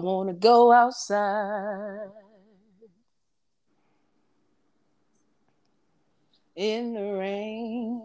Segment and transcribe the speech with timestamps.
[0.00, 2.08] I want to go outside
[6.56, 8.00] in the rain.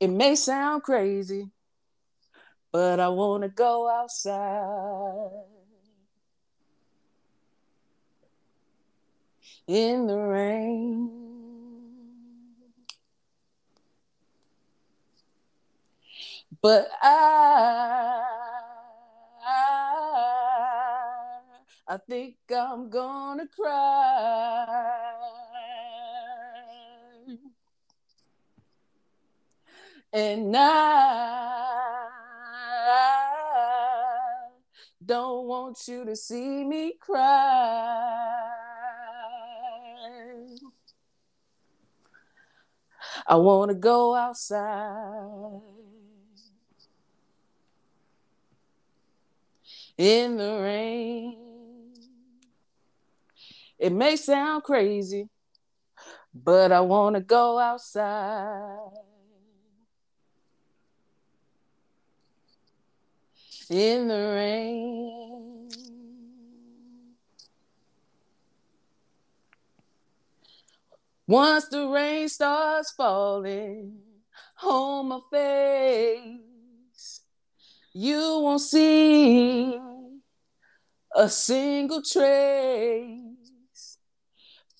[0.00, 1.50] It may sound crazy,
[2.72, 5.28] but I want to go outside
[9.66, 11.10] in the rain.
[16.62, 18.69] But I,
[21.88, 24.66] I think I'm gonna cry.
[30.12, 32.08] And I
[35.04, 38.50] don't want you to see me cry.
[43.26, 45.60] I want to go outside
[50.00, 51.36] in the rain.
[53.78, 55.28] It may sound crazy,
[56.34, 58.78] but I want to go outside
[63.68, 65.68] in the rain.
[71.26, 73.98] Once the rain starts falling
[74.62, 76.49] on my face,
[77.92, 79.78] you won't see
[81.14, 83.98] a single trace.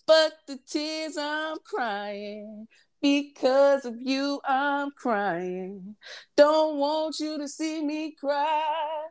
[0.06, 2.66] But the tears I'm crying
[3.00, 5.96] because of you, I'm crying.
[6.36, 9.06] Don't want you to see me cry.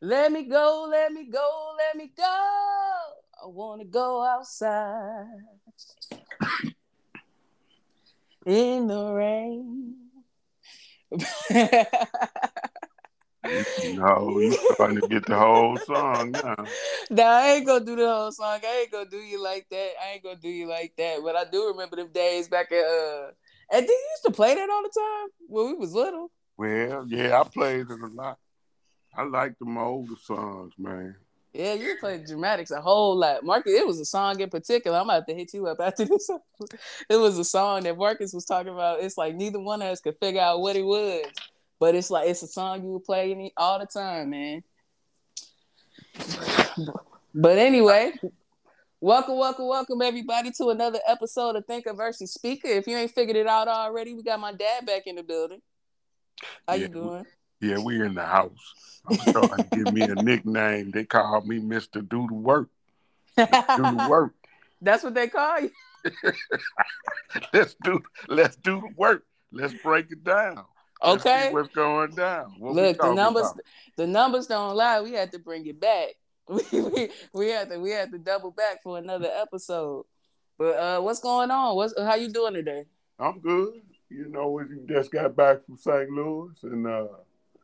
[0.00, 2.24] Let me go, let me go, let me go.
[3.42, 5.26] I want to go outside
[8.46, 9.96] in the rain.
[13.84, 16.54] No, you trying to get the whole song now.
[17.10, 18.60] nah, I ain't gonna do the whole song.
[18.62, 19.90] I ain't gonna do you like that.
[20.02, 21.20] I ain't gonna do you like that.
[21.22, 23.30] But I do remember them days back at uh
[23.72, 26.30] and they used to play that all the time when we was little.
[26.56, 28.38] Well, yeah, I played it a lot.
[29.14, 31.16] I like them older songs, man.
[31.52, 33.42] Yeah, you played Dramatics a whole lot.
[33.42, 34.96] Marcus, it was a song in particular.
[34.96, 36.30] I'm about to hit you up after this.
[37.10, 39.00] it was a song that Marcus was talking about.
[39.00, 41.24] It's like neither one of us could figure out what it was.
[41.80, 44.62] But it's like it's a song you would play all the time, man.
[47.34, 48.12] But anyway,
[49.00, 52.68] welcome, welcome, welcome everybody to another episode of Thinker versus Speaker.
[52.68, 55.62] If you ain't figured it out already, we got my dad back in the building.
[56.68, 57.26] How Yeah, you doing?
[57.62, 58.74] Yeah, we in the house.
[59.08, 60.90] I'm starting to give me a nickname.
[60.90, 62.06] They call me Mr.
[62.06, 62.68] Do the Work.
[63.38, 64.34] Do the work.
[64.82, 65.70] That's what they call you.
[67.54, 69.24] Let's do let's do the work.
[69.52, 70.64] Let's break it down.
[71.02, 71.50] Okay.
[71.52, 72.54] what's going down?
[72.58, 73.60] What Look, the numbers about?
[73.96, 75.00] the numbers don't lie.
[75.00, 76.10] We had to bring it back.
[76.50, 80.04] We, we, we had to we had to double back for another episode.
[80.58, 81.76] But uh what's going on?
[81.76, 82.86] What's how you doing today?
[83.20, 83.74] I'm good.
[84.08, 86.10] You know, we just got back from St.
[86.10, 87.06] Louis and uh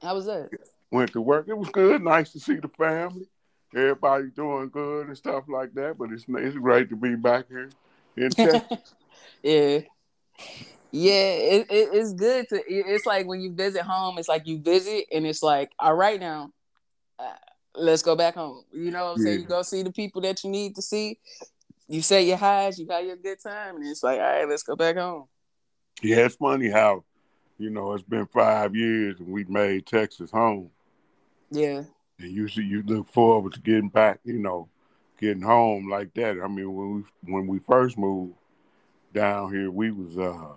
[0.01, 0.51] How was that?
[0.93, 1.49] went to work.
[1.49, 2.01] It was good.
[2.01, 3.27] Nice to see the family.
[3.75, 5.99] Everybody doing good and stuff like that.
[5.99, 7.71] But it's it's great to be back here
[8.17, 8.95] in Texas.
[9.43, 9.81] yeah.
[10.93, 12.63] Yeah, it, it, it's good to.
[12.67, 16.19] It's like when you visit home, it's like you visit, and it's like, all right,
[16.19, 16.51] now,
[17.19, 17.33] uh,
[17.75, 18.63] let's go back home.
[18.73, 19.41] You know what I'm saying?
[19.41, 21.19] You go see the people that you need to see.
[21.89, 24.63] You say your highs, you got your good time, and it's like, all right, let's
[24.63, 25.27] go back home.
[26.03, 27.05] yeah, it's funny how,
[27.59, 30.71] you know, it's been five years and we made Texas home.
[31.51, 31.85] Yeah,
[32.19, 34.69] And usually you look forward to getting back, you know,
[35.21, 36.41] getting home like that.
[36.43, 38.35] I mean, when we when we first moved
[39.15, 40.55] down here, we was uh,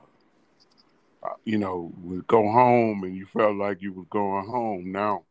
[1.46, 4.92] you know, would go home and you felt like you was going home.
[4.92, 5.24] Now,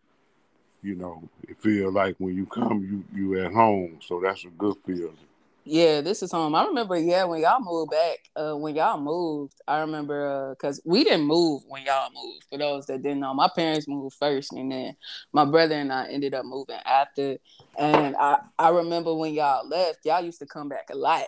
[0.83, 3.99] you know, it feel like when you come, you you at home.
[4.03, 5.17] So that's a good feeling.
[5.65, 6.01] yeah.
[6.01, 6.55] This is home.
[6.55, 10.81] I remember, yeah, when y'all moved back, uh, when y'all moved, I remember, uh, cause
[10.85, 12.47] we didn't move when y'all moved.
[12.51, 14.97] For those that didn't know, my parents moved first, and then
[15.33, 17.39] my brother and I ended up moving after.
[17.79, 21.27] And I I remember when y'all left, y'all used to come back a lot.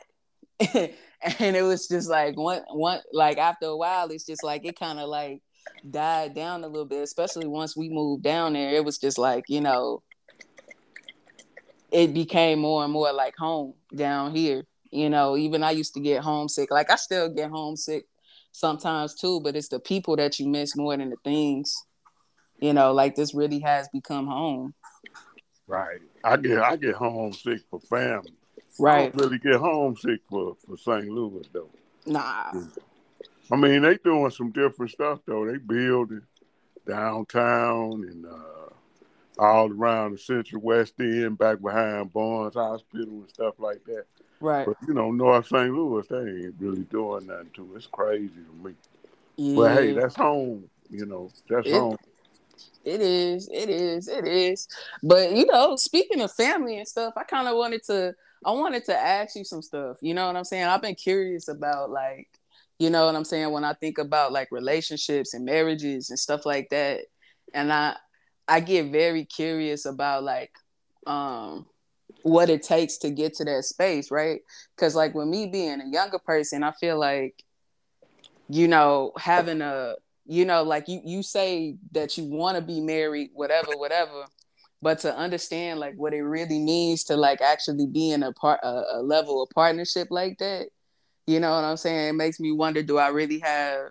[1.39, 4.79] and it was just like one one like after a while it's just like it
[4.79, 5.41] kind of like
[5.89, 9.45] died down a little bit especially once we moved down there it was just like
[9.49, 10.03] you know
[11.91, 16.01] it became more and more like home down here you know even i used to
[16.01, 18.07] get homesick like i still get homesick
[18.53, 21.75] sometimes too but it's the people that you miss more than the things
[22.61, 24.75] you know like this really has become home
[25.71, 26.01] Right.
[26.25, 28.33] I get I get homesick for family.
[28.81, 31.09] I right don't really get homesick for for St.
[31.09, 31.71] Louis though.
[32.07, 32.53] nah
[33.53, 35.45] I mean, they doing some different stuff though.
[35.45, 36.23] They building
[36.87, 38.71] downtown and uh
[39.39, 44.05] all around the Central West End, back behind Barnes Hospital and stuff like that.
[44.39, 44.67] Right.
[44.67, 45.73] But you know, North St.
[45.73, 47.77] Louis, they ain't really doing nothing to it.
[47.79, 48.75] It's crazy to me.
[49.37, 49.57] Yeah.
[49.57, 50.65] But hey, that's home.
[50.91, 51.97] You know, that's It- home.
[52.83, 54.67] It is, it is, it is.
[55.03, 58.15] But you know, speaking of family and stuff, I kind of wanted to
[58.45, 59.99] I wanted to ask you some stuff.
[60.01, 60.65] You know what I'm saying?
[60.65, 62.29] I've been curious about like,
[62.79, 66.47] you know what I'm saying, when I think about like relationships and marriages and stuff
[66.47, 67.03] like that.
[67.53, 67.97] And I
[68.49, 70.53] I get very curious about like
[71.07, 71.67] um
[72.23, 74.41] what it takes to get to that space, right?
[74.77, 77.45] Cuz like with me being a younger person, I feel like
[78.49, 79.95] you know, having a
[80.27, 84.25] you know like you you say that you want to be married whatever whatever
[84.83, 88.61] but to understand like what it really means to like actually be in a part
[88.63, 90.69] a, a level of partnership like that
[91.27, 93.91] you know what i'm saying it makes me wonder do i really have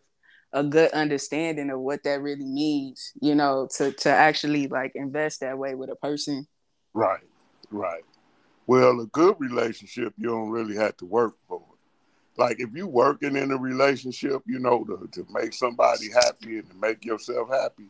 [0.53, 5.41] a good understanding of what that really means you know to to actually like invest
[5.41, 6.47] that way with a person
[6.93, 7.23] Right,
[7.71, 8.03] right.
[8.67, 11.61] Well, a good relationship, you don't really have to work for.
[12.37, 16.69] Like if you're working in a relationship, you know, to, to make somebody happy and
[16.69, 17.89] to make yourself happy,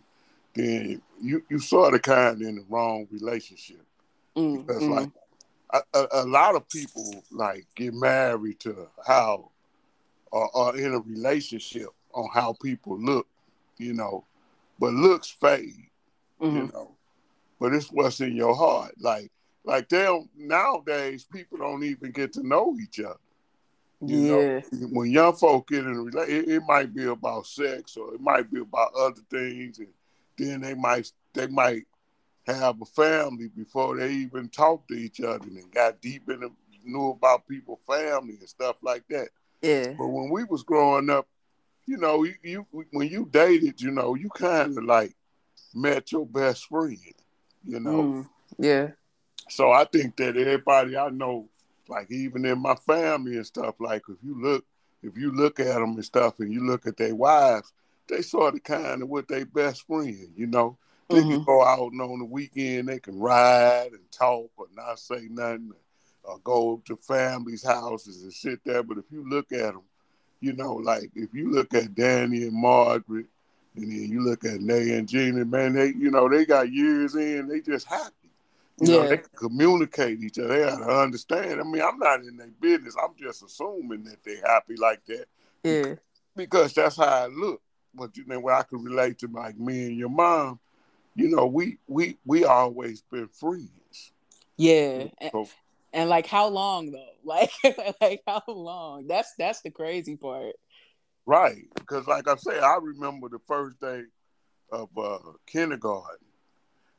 [0.60, 3.82] then you you sort of kind in the wrong relationship.
[4.36, 5.10] Mm, Because mm, like
[5.94, 9.52] a, a, lot of people like get married to how
[10.32, 13.28] or are in a relationship on how people look,
[13.78, 14.26] you know,
[14.80, 15.90] but looks fade
[16.42, 16.54] mhm.
[16.56, 16.92] you know.
[17.60, 18.96] But it's what's in your heart.
[19.00, 19.32] Like
[19.64, 23.20] like they don't nowadays people don't even get to know each other.
[24.02, 27.46] You yeah know, when young folk get in a relationship, it, it might be about
[27.46, 29.90] sex or it might be about other things, and
[30.40, 31.84] then they might they might
[32.48, 36.52] have a family before they even talk to each other and got deep in the
[36.86, 39.30] knew about people's family and stuff like that.
[39.62, 41.28] yeah But when we was growing up,
[41.86, 45.16] you know, you, you when you dated, you know, you kind of like
[45.74, 46.98] met your best friend,
[47.66, 48.04] you know.
[48.04, 48.90] mm, yeah
[49.50, 51.50] So I think that everybody I know,
[51.88, 54.66] like even in my family and stuff, like if you look,
[55.02, 57.74] if you look at them and stuff, and you look at their wives,
[58.10, 60.78] they sort of kind of with their best friend, you know.
[61.10, 61.46] They can Mhm.
[61.46, 65.74] go out and on the weekend, they can ride and talk or not say nothing,
[66.24, 68.84] or go to families' houses and sit there.
[68.84, 69.82] But if you look at them,
[70.40, 73.26] you know, like if you look at Danny and Margaret,
[73.76, 77.16] and then you look at Nay and Gina, man, they, you know, they got years
[77.16, 78.14] in, they just happy.
[78.80, 79.10] You know, Yeah.
[79.10, 80.50] they can communicate each other.
[80.50, 81.60] They gotta understand.
[81.60, 82.96] I mean, I'm not in their business.
[83.02, 85.26] I'm just assuming that they happy like that
[85.64, 85.96] yeah
[86.36, 87.62] because that's how I look.
[87.94, 90.60] But you know, where I can relate to like me and your mom,
[91.16, 94.12] you know, we we we always been friends.
[94.58, 95.48] yeah And- So
[95.92, 97.06] And like how long though?
[97.24, 97.52] Like
[98.02, 99.08] like how long?
[99.08, 100.56] That's that's the crazy part.
[101.26, 104.04] right, because like I say, I remember the first day
[104.72, 106.26] of uh, kindergarten,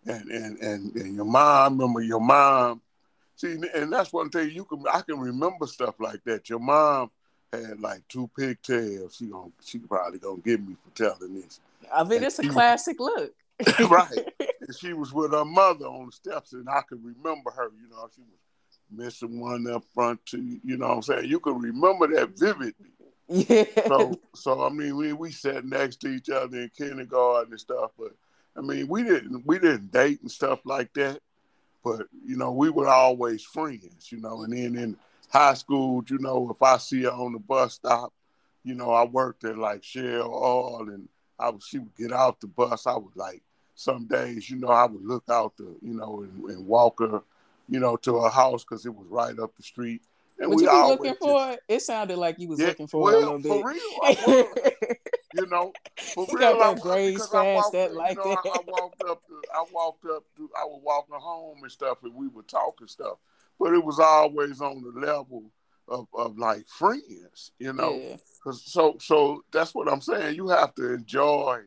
[0.06, 1.44] and and and and your mom.
[1.44, 2.82] I remember your mom.
[3.36, 6.48] See, and that's one thing you can I can remember stuff like that.
[6.50, 7.10] Your mom
[7.52, 9.16] had like two pigtails.
[9.16, 11.60] She gon' she probably gonna get me for telling this.
[11.92, 13.32] I mean, it's a classic look.
[13.88, 14.26] right.
[14.60, 17.70] And she was with her mother on the steps, and I can remember her.
[17.82, 20.60] You know, she was missing one up front too.
[20.62, 21.24] You know what I'm saying?
[21.24, 22.74] You can remember that vividly.
[23.26, 23.64] yeah.
[23.88, 27.90] So, so I mean, we we sat next to each other in kindergarten and stuff,
[27.98, 28.12] but
[28.56, 31.20] I mean, we didn't we didn't date and stuff like that.
[31.82, 34.12] But you know, we were always friends.
[34.12, 34.96] You know, and then in
[35.30, 38.12] high school, you know, if I see her on the bus stop,
[38.64, 41.08] you know, I worked at like Shell Oil, and
[41.38, 42.86] I would she would get off the bus.
[42.86, 43.42] I would like
[43.74, 47.22] some days, you know, I would look out the, you know, and, and walk her,
[47.68, 50.02] you know, to her house because it was right up the street.
[50.38, 51.56] And we you be always looking just- for?
[51.68, 54.54] It sounded like you was Yeah, looking for well, it a little for real,
[55.32, 55.72] you know,
[56.14, 58.16] for You real, got I that was graze because I fast walked, that you like
[58.16, 58.38] that.
[58.44, 61.98] I, I walked up, to, I walked up, to, I was walking home and stuff,
[62.02, 63.16] and we were talking stuff,
[63.60, 65.44] but it was always on the level
[65.86, 68.00] of, of like friends, you know.
[68.02, 68.16] yeah.
[68.42, 70.34] Cause so so that's what I'm saying.
[70.36, 71.60] You have to enjoy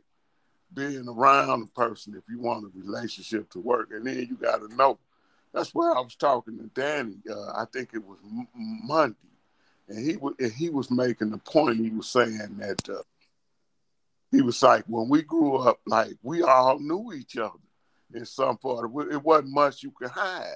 [0.74, 4.58] being around a person if you want a relationship to work, and then you got
[4.58, 4.98] to know.
[5.54, 7.18] That's where I was talking to Danny.
[7.30, 9.16] Uh, I think it was M- Monday,
[9.88, 11.78] and he was he was making the point.
[11.78, 13.04] He was saying that uh,
[14.32, 17.52] he was like, when we grew up, like we all knew each other
[18.16, 18.86] in some part.
[18.86, 20.56] Of it It wasn't much you could hide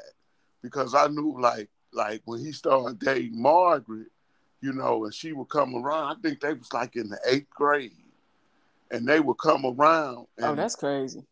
[0.67, 4.07] because I knew like like when he started dating Margaret,
[4.61, 6.17] you know, and she would come around.
[6.17, 7.91] I think they was like in the eighth grade,
[8.91, 10.27] and they would come around.
[10.37, 11.23] And, Oh, that's crazy.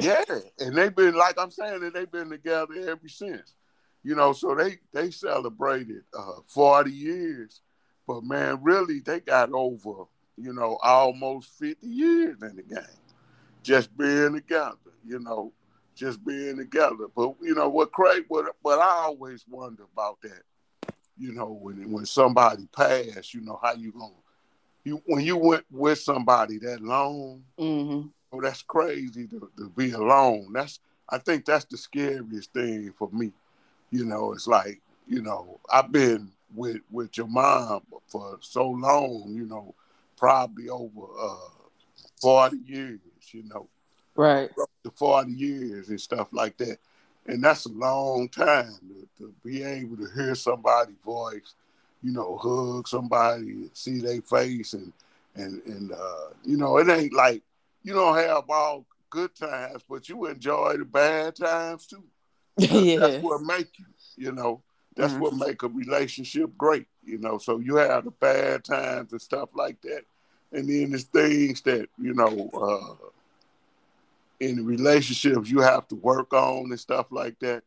[0.00, 0.24] yeah,
[0.58, 3.54] and they've been like I'm saying that they've been together ever since.
[4.02, 7.60] You know, so they they celebrated uh, 40 years,
[8.06, 10.04] but man, really they got over
[10.36, 12.84] you know almost 50 years in the game,
[13.62, 14.76] just being together.
[15.06, 15.52] You know,
[16.00, 17.06] just being together.
[17.14, 18.24] But you know what, Craig?
[18.28, 20.42] What But I always wonder about that,
[21.18, 24.14] you know, when when somebody passed, you know how you gonna
[24.82, 28.08] you when you went with somebody that long, mm-hmm.
[28.32, 30.54] oh, that's crazy to, to be alone.
[30.54, 33.32] That's I think that's the scariest thing for me.
[33.90, 39.34] You know, it's like you know I've been with with your mom for so long.
[39.34, 39.74] You know,
[40.16, 41.68] probably over uh,
[42.22, 43.00] forty years.
[43.32, 43.68] You know,
[44.16, 44.48] right?
[44.84, 46.78] To forty years and stuff like that,
[47.26, 51.54] and that's a long time to, to be able to hear somebody's voice.
[52.02, 54.92] You know, hug somebody, see their face, and
[55.34, 57.42] and and uh, you know, it ain't like
[57.82, 62.04] you don't have all good times, but you enjoy the bad times too.
[62.56, 62.98] yeah.
[62.98, 64.62] That's what make you, you know,
[64.96, 65.22] that's mm-hmm.
[65.22, 67.38] what make a relationship great, you know.
[67.38, 70.02] So you have the bad times and stuff like that.
[70.52, 73.06] And then there's things that, you know, uh,
[74.40, 77.62] in relationships you have to work on and stuff like that.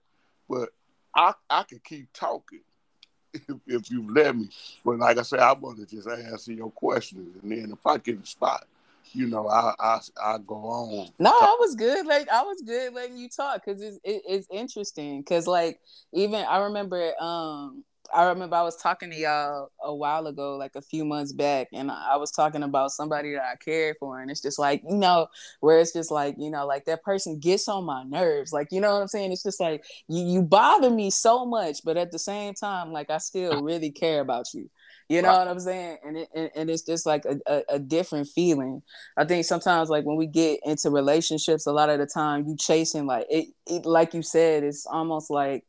[0.50, 0.70] But
[1.16, 2.62] I I can keep talking
[3.34, 4.50] if, if you let me.
[4.84, 7.98] But like I said, I want to just answer your questions, and then if I
[7.98, 8.66] get a spot,
[9.14, 11.10] you know, I I, I go on.
[11.20, 12.06] No, I was good.
[12.06, 15.22] Like I was good letting you talk because it's it, it's interesting.
[15.22, 15.80] Because like
[16.12, 17.84] even I remember um
[18.14, 21.68] I remember I was talking to y'all a while ago, like a few months back,
[21.74, 24.98] and I was talking about somebody that I cared for, and it's just like you
[24.98, 25.28] know,
[25.60, 28.82] where it's just like you know, like that person gets on my nerves, like you
[28.82, 29.32] know what I'm saying.
[29.32, 33.10] It's just like you you bother me so much, but at the same time, like
[33.10, 34.70] I still really care about you.
[35.10, 35.40] You know right.
[35.40, 35.98] what I'm saying?
[36.06, 38.82] And, it, and, and it's just like a, a, a, different feeling.
[39.18, 42.56] I think sometimes like when we get into relationships, a lot of the time you
[42.56, 45.66] chasing like it, it like you said, it's almost like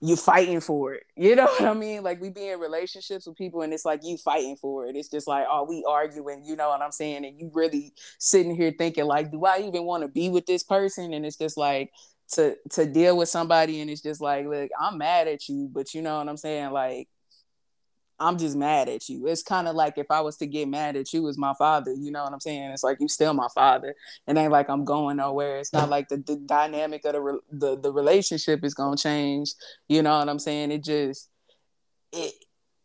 [0.00, 1.04] you fighting for it.
[1.16, 2.02] You know what I mean?
[2.02, 4.96] Like we be in relationships with people and it's like you fighting for it.
[4.96, 7.24] It's just like, oh, we arguing, you know what I'm saying?
[7.24, 10.62] And you really sitting here thinking like, do I even want to be with this
[10.62, 11.12] person?
[11.12, 11.92] And it's just like
[12.32, 15.94] to to deal with somebody and it's just like, look, I'm mad at you, but
[15.94, 16.70] you know what I'm saying?
[16.70, 17.08] Like
[18.20, 19.26] I'm just mad at you.
[19.26, 21.92] It's kind of like if I was to get mad at you as my father,
[21.92, 22.70] you know what I'm saying?
[22.70, 23.94] It's like you still my father.
[24.26, 25.56] It ain't like I'm going nowhere.
[25.56, 29.54] It's not like the, the dynamic of the, re- the the relationship is gonna change.
[29.88, 30.70] You know what I'm saying?
[30.70, 31.30] It just
[32.12, 32.34] it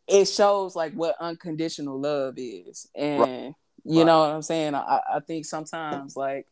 [0.08, 3.54] it shows like what unconditional love is, and right.
[3.84, 4.06] you right.
[4.06, 4.74] know what I'm saying.
[4.74, 6.48] I I think sometimes like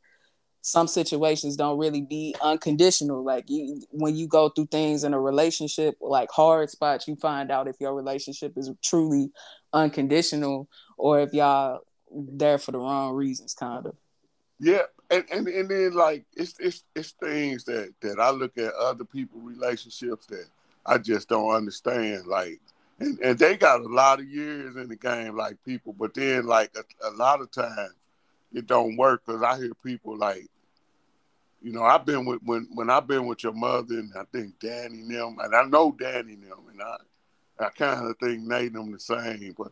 [0.66, 3.22] some situations don't really be unconditional.
[3.22, 7.52] Like you, when you go through things in a relationship, like hard spots, you find
[7.52, 9.30] out if your relationship is truly
[9.74, 13.96] unconditional or if y'all there for the wrong reasons, kind of.
[14.58, 18.74] Yeah, and and, and then like it's it's it's things that that I look at
[18.74, 20.46] other people relationships that
[20.86, 22.26] I just don't understand.
[22.26, 22.62] Like,
[23.02, 26.46] and and they got a lot of years in the game, like people, but then
[26.46, 27.96] like a, a lot of times
[28.54, 30.48] it don't work because I hear people like
[31.64, 34.60] you know, I've been with when when I've been with your mother and I think
[34.60, 36.98] Danny and them, and I know Danny and them, and I
[37.66, 39.56] I kind of think Nate and them the same.
[39.58, 39.72] But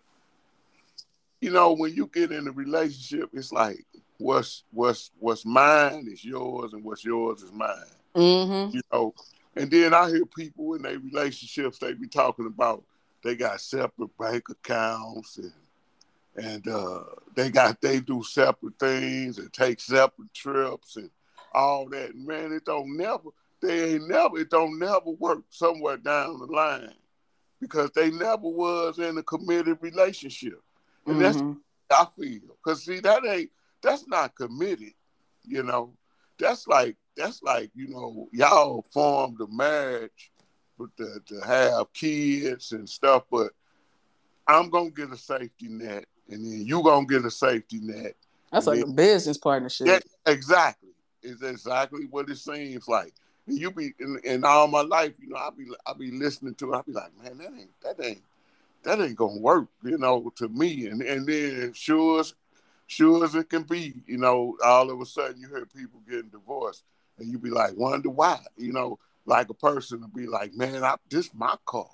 [1.42, 3.86] you know, when you get in a relationship, it's like
[4.18, 7.76] what's what's what's mine is yours, and what's yours is mine.
[8.16, 8.76] Mm-hmm.
[8.76, 9.14] You know,
[9.58, 12.84] and then I hear people in their relationships they be talking about
[13.22, 15.52] they got separate bank accounts and
[16.38, 17.04] and uh,
[17.36, 21.10] they got they do separate things and take separate trips and
[21.54, 22.16] all that.
[22.16, 23.30] Man, it don't never,
[23.62, 26.94] they ain't never, it don't never work somewhere down the line
[27.60, 30.62] because they never was in a committed relationship.
[31.06, 31.24] And mm-hmm.
[31.24, 31.58] that's
[31.92, 32.58] I feel.
[32.64, 34.94] Cause see, that ain't that's not committed,
[35.44, 35.94] you know.
[36.40, 40.32] That's like that's like, you know, y'all formed a marriage
[40.98, 43.52] to, to have kids and stuff, but
[44.48, 48.16] I'm gonna get a safety net and then you gonna get a safety net.
[48.52, 49.88] That's like then, a business partnership.
[49.88, 50.91] Yeah, exactly
[51.24, 53.14] is exactly what it seems like.
[53.48, 56.56] And you be in, in all my life, you know, I be I be listening
[56.56, 56.78] to it.
[56.78, 58.24] I be like, man, that ain't that ain't
[58.84, 60.88] that ain't gonna work, you know, to me.
[60.88, 62.34] And and then sure as
[62.88, 66.30] sure as it can be, you know, all of a sudden you hear people getting
[66.30, 66.84] divorced,
[67.18, 70.84] and you be like, wonder why, you know, like a person to be like, man,
[70.84, 71.90] I, this my car,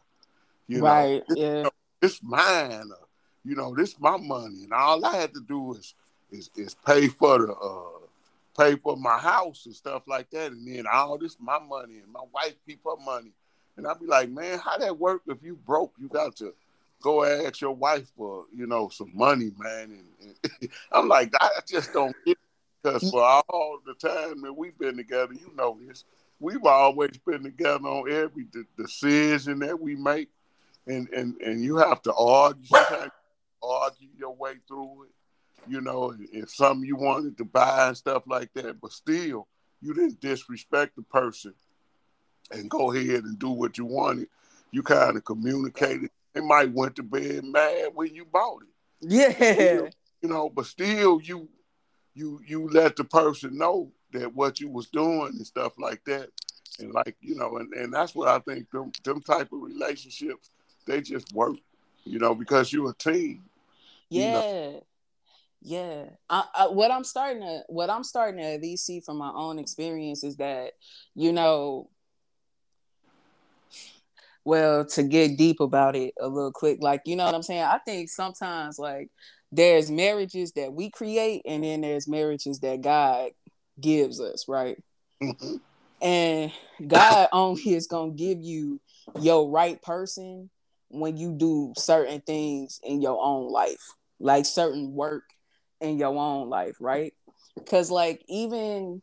[0.68, 3.08] you right, know, this, yeah, you know, this mine, or,
[3.46, 5.96] you know, this my money, and all I had to do is
[6.32, 7.54] is is pay for the.
[7.54, 8.07] uh
[8.58, 10.52] pay for my house and stuff like that.
[10.52, 13.32] And then all this my money and my wife keep her money.
[13.76, 15.94] And I'd be like, man, how that work if you broke?
[16.00, 16.54] You got to
[17.02, 20.04] go ask your wife for, you know, some money, man.
[20.22, 22.38] And, and I'm like, I just don't get it.
[22.84, 26.06] Because for all the time that we've been together, you know this,
[26.40, 28.48] we've always been together on every
[28.78, 30.30] decision that we make.
[30.86, 33.12] And, and, and you have to argue, sometimes
[33.62, 35.10] argue your way through it
[35.68, 39.48] you know, if something you wanted to buy and stuff like that, but still,
[39.82, 41.54] you didn't disrespect the person
[42.52, 44.28] and go ahead and do what you wanted.
[44.72, 46.10] You kind of communicated.
[46.34, 48.70] They might went to bed mad when you bought it.
[49.02, 49.90] Yeah.
[50.22, 51.48] You know, but still you
[52.14, 56.30] you you let the person know that what you was doing and stuff like that.
[56.80, 60.50] And like, you know, and, and that's what I think them them type of relationships,
[60.86, 61.58] they just work,
[62.04, 63.44] you know, because you're a team.
[64.10, 64.26] Yeah.
[64.26, 64.84] You know?
[65.62, 66.06] Yeah.
[66.30, 69.32] I, I, what I'm starting to what I'm starting to at least see from my
[69.34, 70.74] own experience is that,
[71.16, 71.90] you know,
[74.46, 77.64] well, to get deep about it a little quick, like you know what I'm saying?
[77.64, 79.10] I think sometimes like
[79.52, 83.32] there's marriages that we create and then there's marriages that God
[83.80, 84.78] gives us, right?
[85.22, 85.56] Mm-hmm.
[86.02, 86.52] And
[86.88, 88.80] God only is gonna give you
[89.20, 90.50] your right person
[90.90, 93.84] when you do certain things in your own life,
[94.20, 95.24] like certain work
[95.82, 97.14] in your own life, right?
[97.56, 99.02] Because like even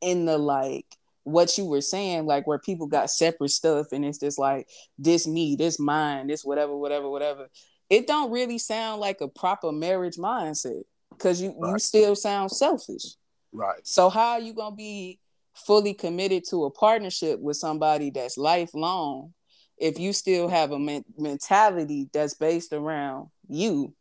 [0.00, 0.86] in the like
[1.24, 4.68] what you were saying, like where people got separate stuff and it's just like
[4.98, 7.48] this me, this mine, this whatever, whatever, whatever.
[7.90, 11.72] It don't really sound like a proper marriage mindset because you right.
[11.72, 13.16] you still sound selfish.
[13.52, 13.80] Right.
[13.84, 15.18] So how are you gonna be
[15.54, 19.32] fully committed to a partnership with somebody that's lifelong
[19.78, 23.94] if you still have a men- mentality that's based around you?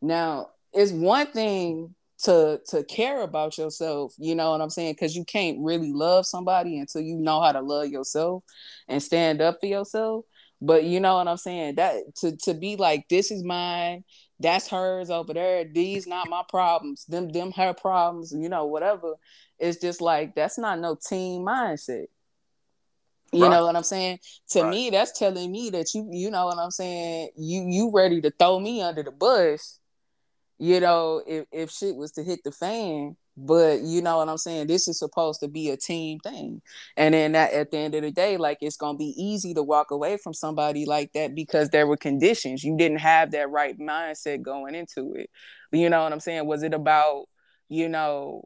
[0.00, 4.92] Now, it's one thing to to care about yourself you know what i'm saying?
[4.92, 8.44] Because you can't really love somebody until you know how to love yourself
[8.88, 10.24] and stand up for yourself.
[10.60, 11.76] But you know what i'm saying?
[11.76, 14.04] That to to be like this is mine
[14.38, 19.14] that's hers over there these not my problems them them her problems you know whatever
[19.62, 22.06] it's just like that's not no team mindset.
[23.32, 23.50] You right.
[23.50, 24.18] know what i'm saying?
[24.50, 24.70] To right.
[24.70, 27.30] me that's telling me that you you know what i'm saying?
[27.36, 29.78] You you ready to throw me under the bus
[30.62, 34.38] you know, if, if shit was to hit the fan, but you know what I'm
[34.38, 34.68] saying?
[34.68, 36.62] This is supposed to be a team thing.
[36.96, 39.62] And then that, at the end of the day, like it's gonna be easy to
[39.64, 42.62] walk away from somebody like that because there were conditions.
[42.62, 45.30] You didn't have that right mindset going into it.
[45.72, 46.46] You know what I'm saying?
[46.46, 47.24] Was it about,
[47.68, 48.44] you know,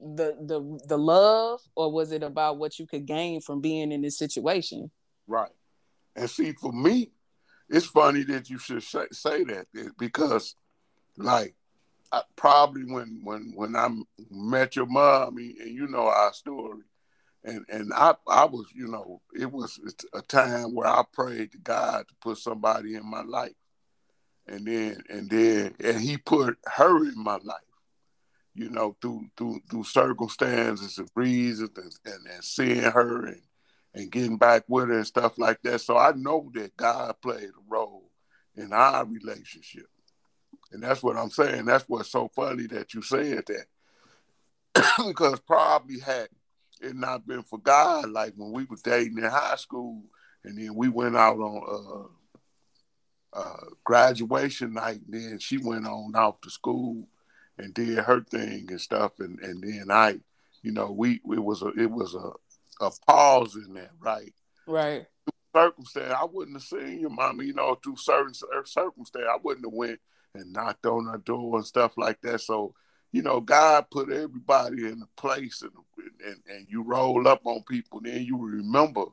[0.00, 4.02] the the the love or was it about what you could gain from being in
[4.02, 4.90] this situation?
[5.28, 5.52] Right.
[6.16, 7.12] And see, for me,
[7.68, 10.56] it's funny that you should say, say that because
[11.16, 11.54] like
[12.12, 13.88] I, probably when when when I
[14.30, 16.82] met your mom and you know our story,
[17.44, 19.80] and and I I was you know it was
[20.12, 23.52] a time where I prayed to God to put somebody in my life,
[24.46, 27.60] and then and then and He put her in my life,
[28.54, 33.42] you know through through through circumstances and reasons and, and, and seeing her and
[33.94, 35.80] and getting back with her and stuff like that.
[35.80, 38.10] So I know that God played a role
[38.54, 39.86] in our relationship.
[40.72, 41.66] And that's what I'm saying.
[41.66, 43.66] That's what's so funny that you said that.
[45.06, 46.28] because probably had
[46.80, 50.02] it not been for God, like when we were dating in high school,
[50.44, 52.08] and then we went out on
[53.34, 57.06] uh, uh, graduation night, and then she went on off to school
[57.58, 60.18] and did her thing and stuff, and and then I,
[60.62, 62.32] you know, we it was a it was a
[62.84, 64.32] a pause in that, right?
[64.66, 65.06] Right.
[65.54, 68.32] Circumstance, I wouldn't have seen your mama, you know, through certain
[68.64, 70.00] circumstance, I wouldn't have went
[70.34, 72.40] and knocked on her door and stuff like that.
[72.40, 72.74] So,
[73.12, 75.72] you know, God put everybody in a place and,
[76.24, 79.04] and, and you roll up on people, then you remember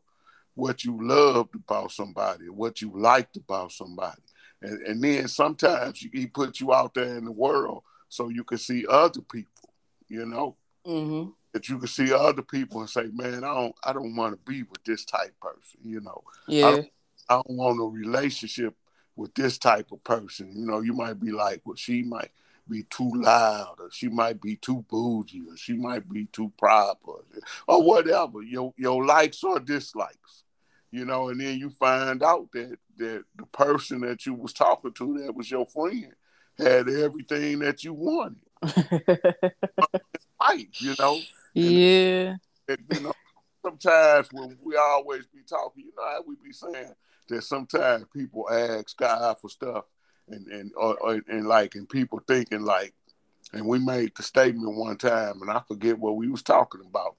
[0.56, 4.22] what you loved about somebody, what you liked about somebody.
[4.62, 8.58] And, and then sometimes he put you out there in the world so you can
[8.58, 9.70] see other people,
[10.08, 10.56] you know,
[10.86, 11.30] mm-hmm.
[11.54, 14.52] that you can see other people and say, man, I don't, I don't want to
[14.52, 16.24] be with this type person, you know.
[16.48, 16.68] Yeah.
[16.68, 16.90] I don't,
[17.30, 18.76] I don't want a relationship
[19.20, 20.50] with this type of person.
[20.56, 22.32] You know, you might be like, well, she might
[22.70, 27.12] be too loud, or she might be too bougie, or she might be too proper,
[27.68, 28.42] or whatever.
[28.42, 30.46] Your your likes or dislikes,
[30.90, 34.94] you know, and then you find out that that the person that you was talking
[34.94, 36.14] to, that was your friend,
[36.58, 38.38] had everything that you wanted.
[40.42, 41.20] right, you know.
[41.54, 42.36] Yeah.
[42.68, 43.14] And, you know,
[43.64, 46.94] sometimes when we always be talking, you know how we be saying
[47.30, 49.86] that sometimes people ask God for stuff
[50.28, 52.94] and and or, or, and like and people thinking like
[53.54, 57.16] and we made the statement one time and I forget what we was talking about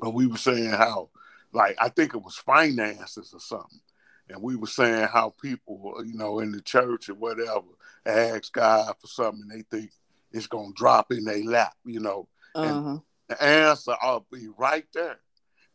[0.00, 1.10] but we were saying how
[1.52, 3.80] like I think it was finances or something
[4.28, 7.62] and we were saying how people you know in the church or whatever
[8.06, 9.90] ask God for something and they think
[10.32, 12.90] it's gonna drop in their lap you know uh-huh.
[12.90, 15.18] and the answer will be right there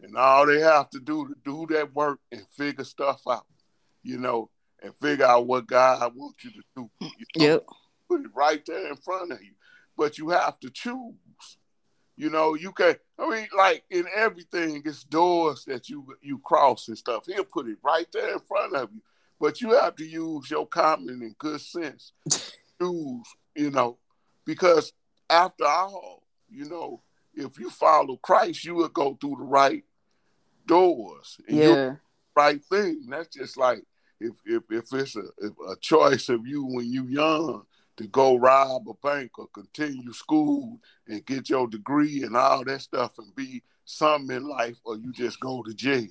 [0.02, 3.46] and all they have to do to do that work and figure stuff out,
[4.04, 4.50] you know,
[4.82, 6.90] and figure out what God wants you to do.
[7.02, 7.08] You
[7.38, 7.46] know?
[7.46, 7.66] Yep.
[8.08, 9.52] Put it right there in front of you.
[9.98, 11.14] But you have to choose.
[12.16, 12.96] You know, you can.
[13.18, 17.26] I mean, like in everything, it's doors that you you cross and stuff.
[17.26, 19.02] He'll put it right there in front of you,
[19.40, 22.12] but you have to use your common and good sense.
[22.82, 24.00] Choose, you know,
[24.46, 24.92] because
[25.30, 27.02] after all, you know,
[27.34, 29.86] if you follow Christ, you will go through the right
[30.70, 31.38] doors.
[31.48, 31.96] and yeah.
[32.36, 33.08] Right thing.
[33.10, 33.84] That's just like
[34.22, 37.64] if if if it's a, if a choice of you when you young
[37.98, 42.82] to go rob a bank or continue school and get your degree and all that
[42.82, 46.08] stuff and be something in life, or you just go to jail.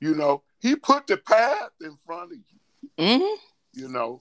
[0.00, 2.90] You know, he put the path in front of you.
[2.98, 3.80] Mm-hmm.
[3.80, 4.20] You know,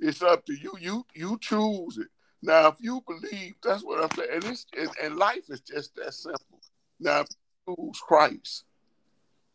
[0.00, 0.72] it's up to you.
[0.80, 2.08] You you choose it.
[2.42, 4.30] Now, if you believe, that's what I'm saying.
[4.32, 6.60] And it's and, and life is just that simple.
[6.98, 7.24] Now,
[7.68, 8.64] choose Christ,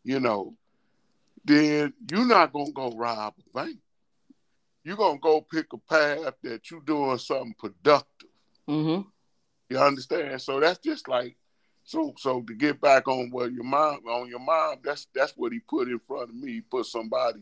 [0.03, 0.55] you know,
[1.43, 3.77] then you're not gonna go rob a bank
[4.83, 8.29] you're gonna go pick a path that you're doing something productive.
[8.67, 9.07] Mm-hmm.
[9.69, 10.41] You understand?
[10.41, 11.37] So that's just like
[11.83, 15.51] so so to get back on what your mom on your mom, that's that's what
[15.51, 16.53] he put in front of me.
[16.53, 17.41] He put somebody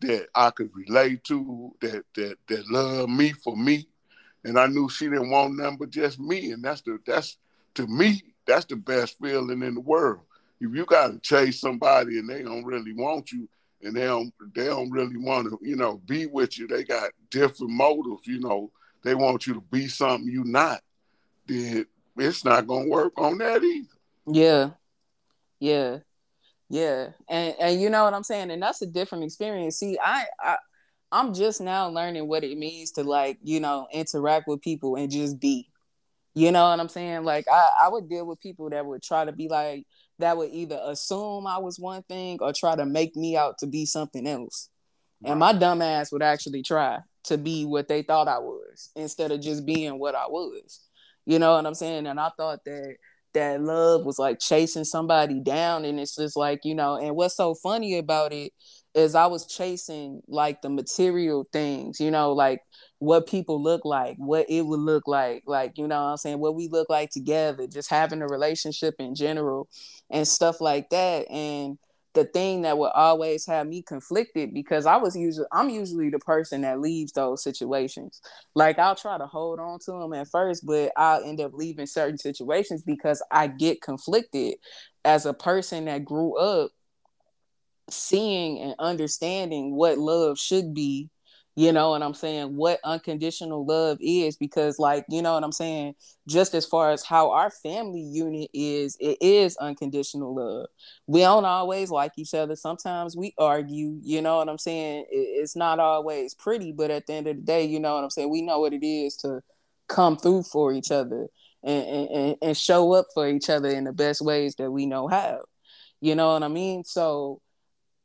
[0.00, 3.88] that I could relate to, that that that loved me for me.
[4.44, 6.52] And I knew she didn't want nothing but just me.
[6.52, 7.36] And that's the that's
[7.74, 10.22] to me, that's the best feeling in the world.
[10.60, 13.48] If you gotta chase somebody and they don't really want you,
[13.82, 16.66] and they don't they don't really want to you know be with you.
[16.66, 18.26] They got different motives.
[18.26, 18.70] You know
[19.02, 20.80] they want you to be something you not.
[21.46, 23.88] Then it's not gonna work on that either.
[24.26, 24.70] Yeah,
[25.60, 25.98] yeah,
[26.68, 28.50] yeah, and and you know what I'm saying.
[28.50, 29.76] And that's a different experience.
[29.76, 30.56] See, I I.
[31.10, 35.10] I'm just now learning what it means to like, you know, interact with people and
[35.10, 35.70] just be.
[36.34, 37.24] You know what I'm saying?
[37.24, 39.86] Like I, I would deal with people that would try to be like,
[40.18, 43.66] that would either assume I was one thing or try to make me out to
[43.66, 44.68] be something else.
[45.20, 45.32] Wow.
[45.32, 49.30] And my dumb ass would actually try to be what they thought I was instead
[49.30, 50.80] of just being what I was.
[51.26, 52.06] You know what I'm saying?
[52.06, 52.96] And I thought that
[53.34, 57.36] that love was like chasing somebody down and it's just like, you know, and what's
[57.36, 58.52] so funny about it
[58.98, 62.60] is I was chasing like the material things, you know, like
[62.98, 66.56] what people look like, what it would look like, like, you know I'm saying, what
[66.56, 69.68] we look like together, just having a relationship in general
[70.10, 71.30] and stuff like that.
[71.30, 71.78] And
[72.14, 76.18] the thing that would always have me conflicted because I was usually I'm usually the
[76.18, 78.20] person that leaves those situations.
[78.54, 81.86] Like I'll try to hold on to them at first, but I'll end up leaving
[81.86, 84.54] certain situations because I get conflicted
[85.04, 86.72] as a person that grew up
[87.90, 91.10] seeing and understanding what love should be
[91.58, 95.52] you know what i'm saying what unconditional love is because like you know what i'm
[95.52, 95.94] saying?
[96.28, 100.66] Just as far as how our family unit is it is unconditional love.
[101.08, 102.54] We don't always like each other.
[102.54, 105.06] Sometimes we argue you know what i'm saying?
[105.10, 108.10] It's not always pretty but at the end of the day you know what i'm
[108.10, 108.30] saying?
[108.30, 109.42] We know what it is to
[109.88, 111.26] come through for each other
[111.64, 115.08] and, and, and show up for each other in the best ways that we know
[115.08, 115.40] how
[116.00, 116.84] you know what i mean?
[116.84, 117.40] So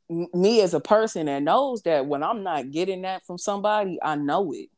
[0.08, 4.16] me as a person that knows that when I'm not getting that from somebody, I
[4.16, 4.68] know it.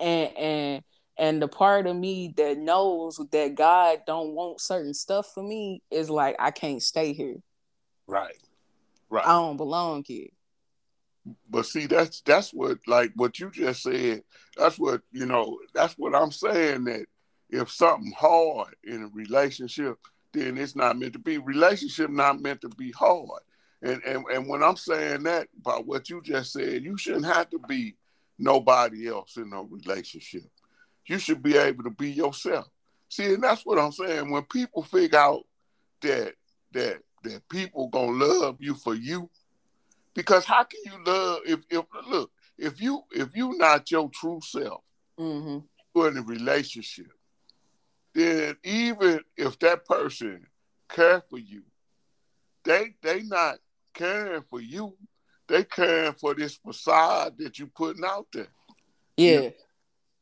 [0.00, 0.82] And and
[1.16, 5.82] and the part of me that knows that God don't want certain stuff for me
[5.90, 7.36] is like I can't stay here.
[8.06, 8.36] Right.
[9.08, 9.26] Right.
[9.26, 10.28] I don't belong here.
[11.48, 14.22] But see, that's that's what like what you just said.
[14.56, 15.58] That's what you know.
[15.72, 16.84] That's what I'm saying.
[16.84, 17.06] That
[17.48, 19.96] if something hard in a relationship,
[20.32, 21.38] then it's not meant to be.
[21.38, 23.40] Relationship not meant to be hard.
[23.82, 27.50] And, and and when I'm saying that about what you just said, you shouldn't have
[27.50, 27.96] to be
[28.38, 30.44] nobody else in a relationship.
[31.06, 32.66] You should be able to be yourself.
[33.08, 34.30] See, and that's what I'm saying.
[34.30, 35.44] When people figure out
[36.00, 36.34] that
[36.72, 39.28] that that people gonna love you for you,
[40.14, 44.40] because how can you love if if look if you if you not your true
[44.42, 44.82] self,
[45.18, 45.58] mm-hmm.
[45.94, 47.12] you're in a relationship,
[48.14, 50.46] then even if that person
[50.88, 51.62] care for you,
[52.64, 53.58] they they not
[53.94, 54.94] caring for you.
[55.48, 58.48] They caring for this facade that you putting out there.
[59.16, 59.50] Yeah.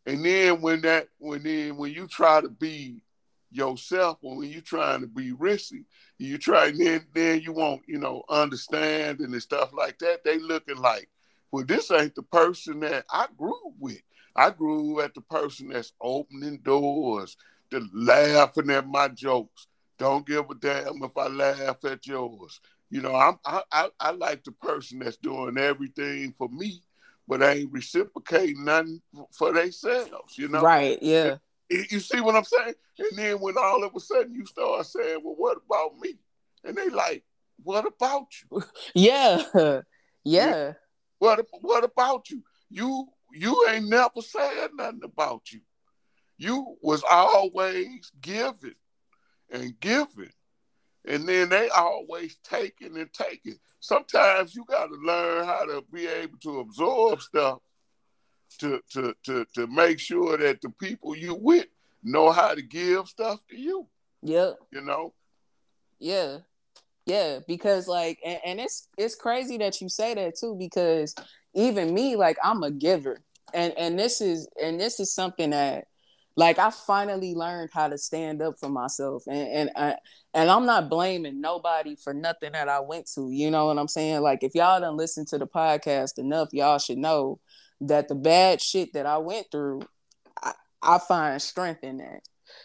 [0.05, 3.03] And then when that when then when you try to be
[3.51, 5.85] yourself or when you trying to be risky,
[6.19, 10.25] you try and then then you won't, you know, understand and stuff like that.
[10.25, 11.09] They looking like,
[11.53, 14.03] well, this ain't the person that I grew with.
[14.35, 17.37] I grew at the person that's opening doors,
[17.71, 19.67] the laughing at my jokes.
[19.99, 22.61] Don't give a damn if I laugh at yours.
[22.93, 26.83] You know, I'm I, I, I like the person that's doing everything for me,
[27.27, 29.01] but I ain't reciprocating nothing
[29.31, 30.37] for themselves.
[30.37, 31.03] You know, right?
[31.03, 31.37] Yeah.
[31.71, 32.75] You see what I'm saying?
[32.99, 36.19] And then when all of a sudden you start saying, "Well, what about me?"
[36.65, 37.25] and they like,
[37.63, 38.63] "What about you?"
[38.95, 39.81] Yeah,
[40.23, 40.73] yeah.
[41.19, 42.43] What What about you?
[42.69, 45.61] You you ain't never said nothing about you.
[46.37, 48.75] You was always giving
[49.51, 50.35] and giving.
[51.07, 53.59] And then they always taking and taking.
[53.81, 57.59] Sometimes you got to learn how to be able to absorb stuff
[58.59, 61.67] to, to, to, to make sure that the people you with
[62.05, 63.87] know how to give stuff to you.
[64.23, 64.53] Yeah.
[64.71, 65.12] You know?
[65.99, 66.38] Yeah.
[67.05, 71.15] Yeah, because like and, and it's it's crazy that you say that too, because
[71.55, 73.21] even me, like I'm a giver.
[73.53, 75.88] And and this is and this is something that
[76.37, 79.97] like I finally learned how to stand up for myself and and I,
[80.35, 83.31] and I'm not blaming nobody for nothing that I went to.
[83.31, 84.21] You know what I'm saying?
[84.23, 87.38] Like if y'all don't listen to the podcast enough, y'all should know
[87.83, 89.83] that the bad shit that I went through,
[90.42, 92.21] I, I find strength in that.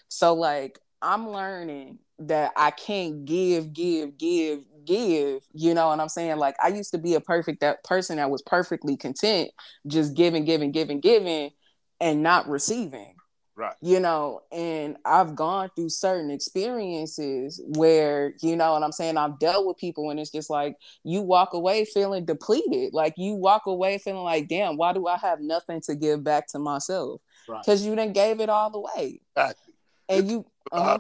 [0.08, 5.44] So like I'm learning that I can't give, give, give, give.
[5.54, 6.38] You know what I'm saying?
[6.38, 9.52] Like I used to be a perfect that person that was perfectly content,
[9.86, 11.52] just giving, giving, giving, giving,
[12.00, 13.17] and not receiving.
[13.58, 13.74] Right.
[13.82, 19.40] You know, and I've gone through certain experiences where, you know what I'm saying, I've
[19.40, 22.94] dealt with people and it's just like you walk away feeling depleted.
[22.94, 26.46] Like you walk away feeling like, damn, why do I have nothing to give back
[26.50, 27.20] to myself?
[27.48, 27.90] Because right.
[27.90, 29.22] you didn't gave it all the way.
[29.36, 29.74] Exactly.
[30.08, 31.00] And it, you uh-huh.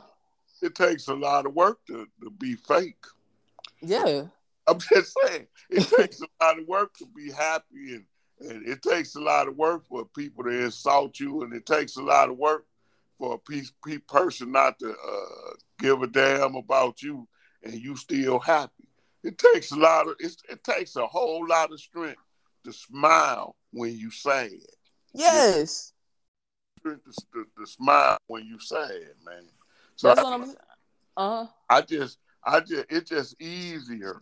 [0.63, 3.05] it takes a lot of work to, to be fake.
[3.83, 4.23] Yeah.
[4.65, 8.05] I'm just saying, it takes a lot of work to be happy and
[8.39, 11.97] and it takes a lot of work for people to insult you, and it takes
[11.97, 12.65] a lot of work
[13.17, 17.27] for a piece, piece person not to uh, give a damn about you,
[17.63, 18.87] and you still happy.
[19.23, 22.21] It takes a lot of it takes a whole lot of strength
[22.63, 24.51] to smile when you sad.
[25.13, 25.93] Yes.
[26.83, 26.95] To,
[27.33, 28.91] to, to smile when you sad,
[29.25, 29.43] man.
[29.95, 30.55] So That's I, what I'm.
[31.17, 31.47] Uh huh.
[31.69, 34.21] I just, I just, it's just easier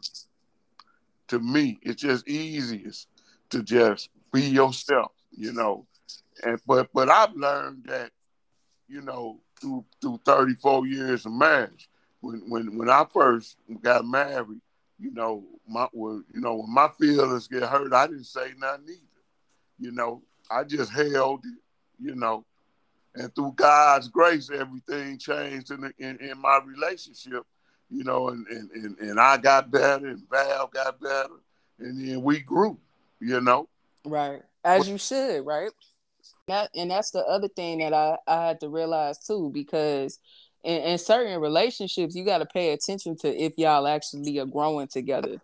[1.27, 1.77] to me.
[1.81, 3.07] It's just easiest
[3.49, 5.85] to just be yourself, you know.
[6.43, 8.11] And but but I've learned that,
[8.87, 11.89] you know, through through 34 years of marriage.
[12.21, 14.61] When when when I first got married,
[14.99, 18.85] you know, my well, you know, when my feelings get hurt, I didn't say nothing
[18.89, 19.01] either.
[19.79, 21.59] You know, I just held it,
[21.99, 22.45] you know.
[23.15, 27.43] And through God's grace, everything changed in, the, in, in my relationship,
[27.89, 31.35] you know, and, and, and, and I got better and Val got better.
[31.79, 32.77] And then we grew
[33.19, 33.67] you know?
[34.05, 34.41] Right.
[34.63, 35.71] As you should, right?
[36.47, 40.19] That and that's the other thing that I, I had to realize too, because
[40.63, 44.87] in, in certain relationships, you got to pay attention to if y'all actually are growing
[44.87, 45.41] together.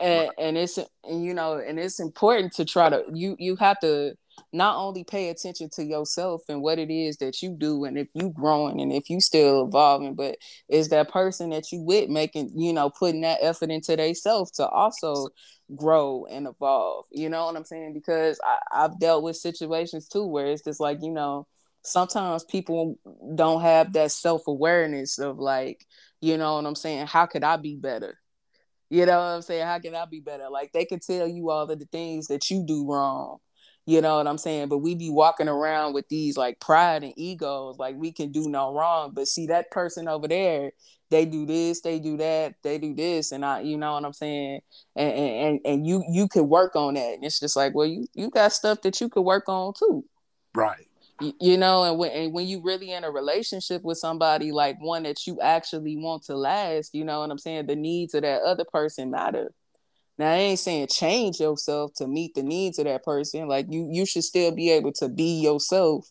[0.00, 3.80] And, and it's and you know and it's important to try to you you have
[3.80, 4.16] to
[4.52, 8.08] not only pay attention to yourself and what it is that you do and if
[8.14, 10.36] you growing and if you still evolving but
[10.68, 14.66] is that person that you with making you know putting that effort into themselves to
[14.68, 15.28] also
[15.76, 17.92] grow and evolve you know what i'm saying?
[17.92, 21.46] Because I, i've dealt with situations too where it's just like you know
[21.82, 22.98] sometimes people
[23.34, 25.84] don't have that self-awareness of like
[26.20, 27.06] you know what i'm saying?
[27.06, 28.18] How could i be better?
[28.90, 29.66] You know what i'm saying?
[29.66, 30.48] How can i be better?
[30.50, 33.38] Like they can tell you all of the things that you do wrong
[33.88, 34.68] you know what I'm saying?
[34.68, 38.46] But we be walking around with these like pride and egos, like we can do
[38.46, 39.12] no wrong.
[39.14, 40.72] But see that person over there,
[41.08, 44.12] they do this, they do that, they do this, and I, you know what I'm
[44.12, 44.60] saying?
[44.94, 47.14] And and and you you could work on that.
[47.14, 50.04] And it's just like, well, you you got stuff that you could work on too.
[50.54, 50.86] Right.
[51.22, 54.76] You, you know, and when and when you really in a relationship with somebody like
[54.82, 57.68] one that you actually want to last, you know what I'm saying?
[57.68, 59.50] The needs of that other person matter.
[60.18, 63.48] Now I ain't saying change yourself to meet the needs of that person.
[63.48, 66.10] Like you you should still be able to be yourself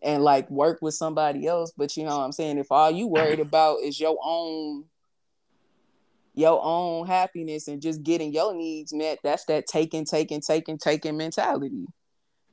[0.00, 1.72] and like work with somebody else.
[1.76, 2.58] But you know what I'm saying?
[2.58, 4.84] If all you worried about is your own
[6.34, 11.16] your own happiness and just getting your needs met, that's that taking, taking, taking, taking
[11.16, 11.86] mentality.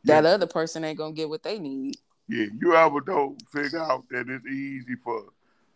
[0.06, 0.32] That yeah.
[0.32, 1.98] other person ain't gonna get what they need.
[2.28, 5.26] Yeah, you ever don't figure out that it's easy for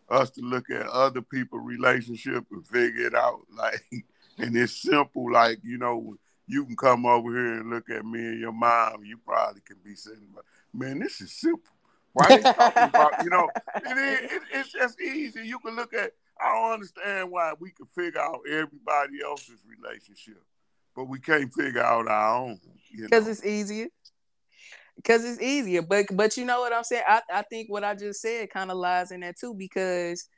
[0.08, 3.40] us to look at other people's relationship and figure it out.
[3.56, 4.04] Like
[4.42, 5.32] and it's simple.
[5.32, 9.04] Like you know, you can come over here and look at me and your mom.
[9.04, 10.34] You probably can be saying,
[10.72, 11.72] "Man, this is simple."
[12.12, 13.24] Why are you talking about?
[13.24, 14.32] You know, it is.
[14.32, 15.46] It, it's just easy.
[15.46, 16.12] You can look at.
[16.40, 20.42] I don't understand why we can figure out everybody else's relationship,
[20.96, 22.58] but we can't figure out our own.
[22.96, 23.88] Because it's easier.
[24.96, 27.04] Because it's easier, but but you know what I'm saying.
[27.06, 30.28] I I think what I just said kind of lies in that too because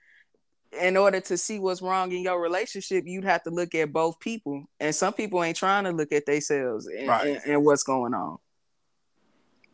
[0.81, 4.19] in order to see what's wrong in your relationship, you'd have to look at both
[4.21, 4.65] people.
[4.81, 7.27] And some people ain't trying to look at themselves and, right.
[7.27, 8.39] and, and, what's going on.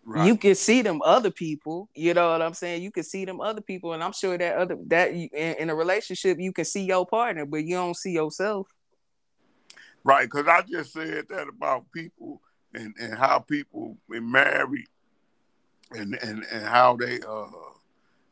[0.04, 0.26] Right.
[0.26, 2.82] You can see them other people, you know what I'm saying?
[2.82, 5.74] You can see them other people, and I'm sure that other that in, in a
[5.74, 8.68] relationship you can see your partner, but you don't see yourself.
[10.04, 12.40] Right, because I just said that about people
[12.72, 14.86] and, and how people married
[15.90, 17.46] and, and, and how they uh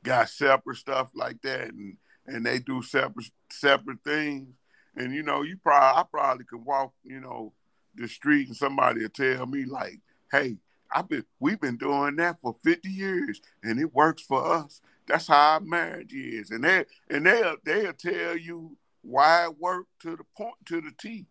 [0.02, 4.54] got separate stuff like that, and and they do separate separate things.
[4.96, 7.52] And you know, you probably I probably could walk, you know,
[7.94, 10.58] the street and somebody will tell me like, "Hey,
[10.92, 14.80] I've been we've been doing that for 50 years and it works for us.
[15.06, 20.00] That's how our marriage is." And they and they'll they'll tell you why it worked
[20.02, 21.26] to the point to the T.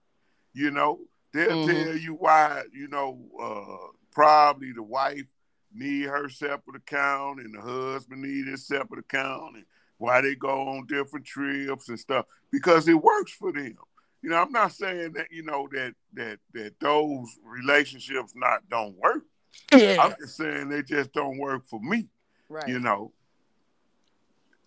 [0.53, 1.01] You know,
[1.33, 1.83] they'll mm-hmm.
[1.83, 5.25] tell you why, you know, uh, probably the wife
[5.73, 9.65] need her separate account and the husband need his separate account and
[9.97, 13.75] why they go on different trips and stuff because it works for them.
[14.21, 18.95] You know, I'm not saying that you know that that that those relationships not don't
[18.97, 19.23] work.
[19.71, 19.97] Yeah.
[20.01, 22.07] I'm just saying they just don't work for me.
[22.49, 22.67] Right.
[22.67, 23.11] You know.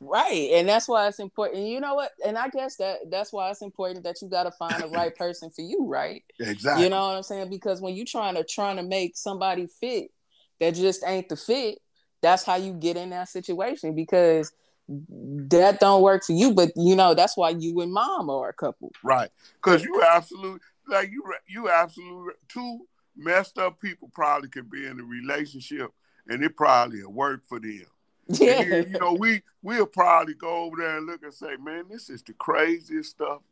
[0.00, 0.50] Right.
[0.52, 1.66] And that's why it's important.
[1.66, 2.12] You know what?
[2.24, 5.50] And I guess that that's why it's important that you gotta find the right person
[5.50, 6.22] for you, right?
[6.38, 6.84] Exactly.
[6.84, 7.50] You know what I'm saying?
[7.50, 10.12] Because when you're trying to trying to make somebody fit
[10.60, 11.80] that just ain't the fit,
[12.20, 14.52] that's how you get in that situation because
[14.88, 16.52] that don't work for you.
[16.52, 18.92] But you know, that's why you and mom are a couple.
[19.02, 19.30] Right.
[19.56, 22.80] Because you absolutely like you you absolutely two
[23.16, 25.90] messed up people probably could be in a relationship
[26.28, 27.86] and it probably work for them.
[28.28, 28.64] Yeah.
[28.64, 32.08] Then, you know, we we'll probably go over there and look and say, Man, this
[32.10, 33.42] is the craziest stuff,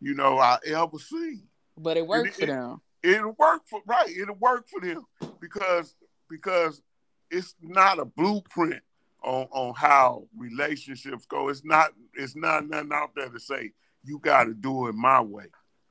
[0.00, 1.42] you know, I ever seen.
[1.76, 2.80] But it worked it, for them.
[3.02, 5.06] It, it'll work for right, it'll work for them
[5.40, 5.94] because
[6.28, 6.82] because
[7.30, 8.82] it's not a blueprint
[9.22, 11.48] on on how relationships go.
[11.48, 13.72] It's not it's not nothing out there to say
[14.04, 15.46] you got to do it my way.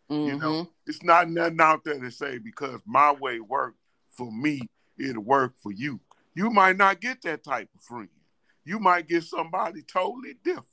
[0.10, 0.28] Mm-hmm.
[0.28, 0.70] You know, mm-hmm.
[0.88, 3.78] it's not nothing out there to say because my way worked
[4.10, 4.62] for me,
[4.98, 6.00] it'll work for you.
[6.36, 8.10] You might not get that type of friend.
[8.66, 10.66] You might get somebody totally different.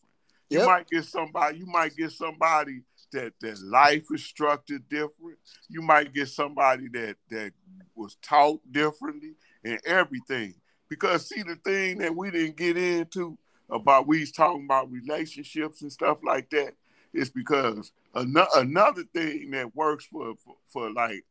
[0.48, 0.60] Yep.
[0.60, 1.58] You might get somebody.
[1.58, 5.38] You might get somebody that that life is structured different.
[5.68, 7.52] You might get somebody that that
[7.94, 10.54] was taught differently and everything.
[10.88, 13.38] Because see, the thing that we didn't get into
[13.70, 16.74] about we was talking about relationships and stuff like that
[17.12, 21.24] is because another another thing that works for for, for like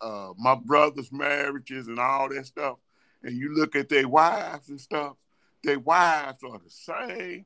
[0.00, 2.76] uh, my brother's marriages and all that stuff,
[3.22, 5.16] and you look at their wives and stuff,
[5.62, 7.44] their wives are the same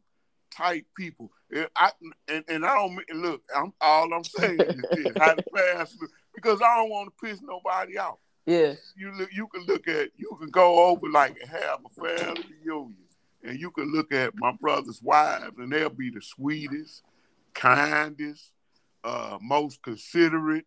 [0.50, 1.30] type people.
[1.50, 1.90] And I
[2.28, 3.42] and, and I don't look.
[3.54, 5.96] I'm all I'm saying is this: how to pass
[6.34, 8.18] because I don't want to piss nobody off.
[8.46, 8.74] Yeah.
[8.96, 12.94] You look you can look at you can go over like have a family reunion
[13.42, 17.02] and you can look at my brother's wives and they'll be the sweetest,
[17.54, 18.50] kindest,
[19.02, 20.66] uh, most considerate,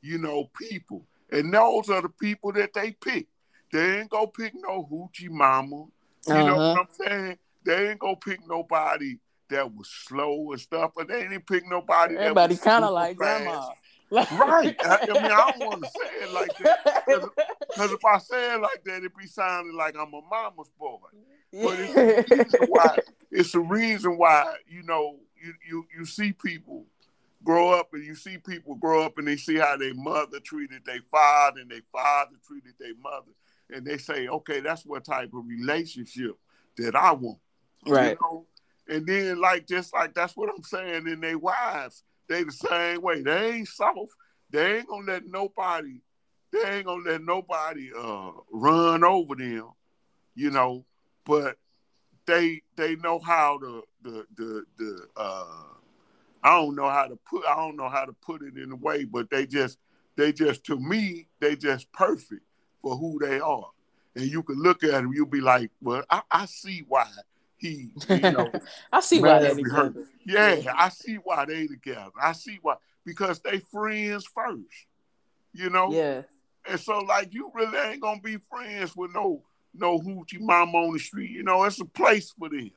[0.00, 1.04] you know, people.
[1.30, 3.26] And those are the people that they pick.
[3.72, 5.86] They ain't go pick no hoochie mama.
[6.26, 6.44] You uh-huh.
[6.46, 7.38] know what I'm saying?
[7.64, 9.16] They ain't go pick nobody
[9.50, 12.16] that was slow and stuff, but they didn't pick nobody.
[12.16, 13.44] Everybody kind of like fast.
[13.44, 13.68] grandma
[14.14, 14.76] right.
[14.80, 17.30] I, I, mean, I don't want to say it like that
[17.68, 20.98] because if I say it like that, it be sounding like I'm a mama's boy.
[21.52, 22.98] But it's the reason why.
[23.30, 26.86] It's the reason why you know you you you see people
[27.42, 30.84] grow up and you see people grow up and they see how their mother treated
[30.86, 33.32] their father and their father treated their mother
[33.70, 36.36] and they say, okay, that's what type of relationship
[36.78, 37.38] that I want.
[37.86, 38.10] Right.
[38.10, 38.46] You know?
[38.88, 43.02] And then like just like that's what I'm saying in their wives they the same
[43.02, 43.22] way.
[43.22, 44.12] They ain't soft.
[44.50, 46.00] They ain't gonna let nobody.
[46.52, 49.70] They ain't gonna let nobody uh, run over them,
[50.34, 50.84] you know.
[51.24, 51.56] But
[52.26, 55.46] they they know how to the the the uh,
[56.42, 58.76] I don't know how to put I don't know how to put it in a
[58.76, 59.78] way, but they just
[60.16, 62.42] they just to me they just perfect
[62.80, 63.70] for who they are.
[64.16, 67.08] And you can look at them, you'll be like, well, I, I see why
[67.64, 68.52] he, you know,
[68.92, 70.04] I see why they together.
[70.26, 72.10] Yeah, I see why they together.
[72.20, 74.86] I see why because they friends first,
[75.54, 75.90] you know.
[75.90, 76.22] Yeah.
[76.68, 80.92] And so, like, you really ain't gonna be friends with no no hoochie mama on
[80.92, 81.30] the street.
[81.30, 82.70] You know, it's a place for them,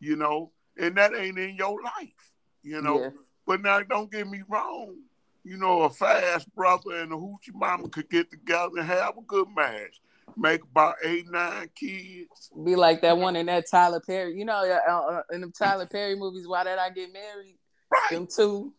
[0.00, 2.32] you know, and that ain't in your life,
[2.62, 3.00] you know.
[3.00, 3.10] Yeah.
[3.46, 4.96] But now, don't get me wrong.
[5.44, 9.22] You know, a fast brother and a hoochie mama could get together and have a
[9.22, 10.00] good match
[10.38, 12.50] make about eight, nine kids.
[12.64, 14.36] Be like that one in that Tyler Perry.
[14.38, 17.58] You know, uh, uh in the Tyler Perry movies, Why Did I Get Married?
[17.92, 18.10] Right.
[18.10, 18.72] Them two.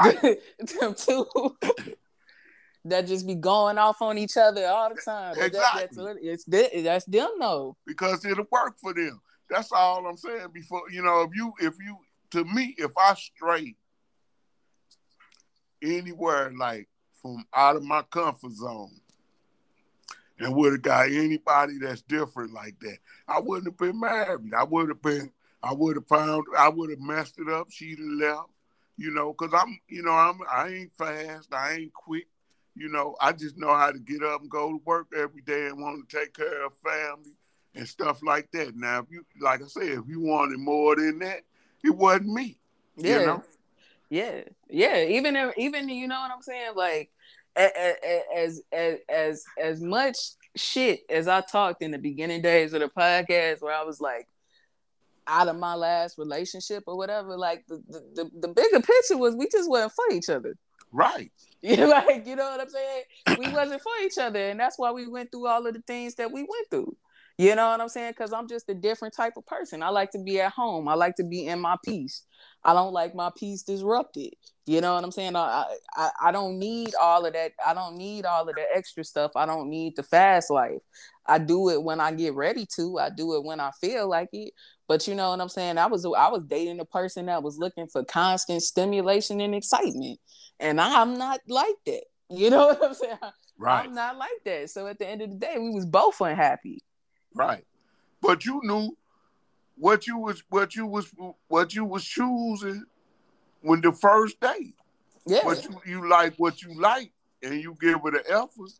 [0.00, 0.20] Right.
[0.80, 1.26] them two.
[2.84, 5.34] that just be going off on each other all the time.
[5.38, 6.04] Exactly.
[6.04, 7.76] That, that's, it's, that's them though.
[7.86, 9.20] Because it'll work for them.
[9.50, 10.48] That's all I'm saying.
[10.52, 11.96] Before you know, if you if you
[12.32, 13.76] to me, if I stray
[15.82, 16.88] anywhere like
[17.22, 19.00] from out of my comfort zone,
[20.38, 22.98] and would have got anybody that's different like that.
[23.26, 24.54] I wouldn't have been married.
[24.54, 25.30] I would have been,
[25.62, 27.70] I would have found, I would have messed it up.
[27.70, 28.50] She'd have left,
[28.96, 31.52] you know, because I'm, you know, I'm, I ain't fast.
[31.52, 32.26] I ain't quick.
[32.74, 35.66] You know, I just know how to get up and go to work every day
[35.66, 37.36] and want to take care of family
[37.74, 38.76] and stuff like that.
[38.76, 41.40] Now, if you like I said, if you wanted more than that,
[41.82, 42.60] it wasn't me.
[42.96, 43.20] Yeah.
[43.20, 43.42] You know?
[44.10, 45.04] Yeah, yeah.
[45.04, 47.10] Even if, even you know what I'm saying, like
[47.58, 50.16] as as as as much
[50.56, 54.28] shit as I talked in the beginning days of the podcast, where I was like
[55.26, 57.36] out of my last relationship or whatever.
[57.36, 60.54] Like the the, the, the bigger picture was we just weren't for each other.
[60.92, 61.30] Right.
[61.60, 63.02] You like, you know what I'm saying?
[63.36, 66.14] We wasn't for each other, and that's why we went through all of the things
[66.14, 66.96] that we went through.
[67.38, 68.10] You know what I'm saying?
[68.10, 69.80] Because I'm just a different type of person.
[69.80, 70.88] I like to be at home.
[70.88, 72.24] I like to be in my peace.
[72.64, 74.34] I don't like my peace disrupted.
[74.66, 75.36] You know what I'm saying?
[75.36, 75.64] I,
[75.96, 77.52] I I don't need all of that.
[77.64, 79.30] I don't need all of the extra stuff.
[79.36, 80.80] I don't need the fast life.
[81.26, 82.98] I do it when I get ready to.
[82.98, 84.52] I do it when I feel like it.
[84.88, 85.78] But you know what I'm saying?
[85.78, 90.18] I was I was dating a person that was looking for constant stimulation and excitement.
[90.58, 92.02] And I'm not like that.
[92.30, 93.16] You know what I'm saying?
[93.58, 93.84] Right.
[93.86, 94.70] I'm not like that.
[94.70, 96.80] So at the end of the day, we was both unhappy.
[97.38, 97.64] Right.
[98.20, 98.96] But you knew
[99.76, 101.14] what you was what you was
[101.46, 102.84] what you was choosing
[103.60, 104.74] when the first day.
[105.24, 105.44] Yeah.
[105.44, 107.12] What you, you like what you like
[107.42, 108.72] and you give it an effort.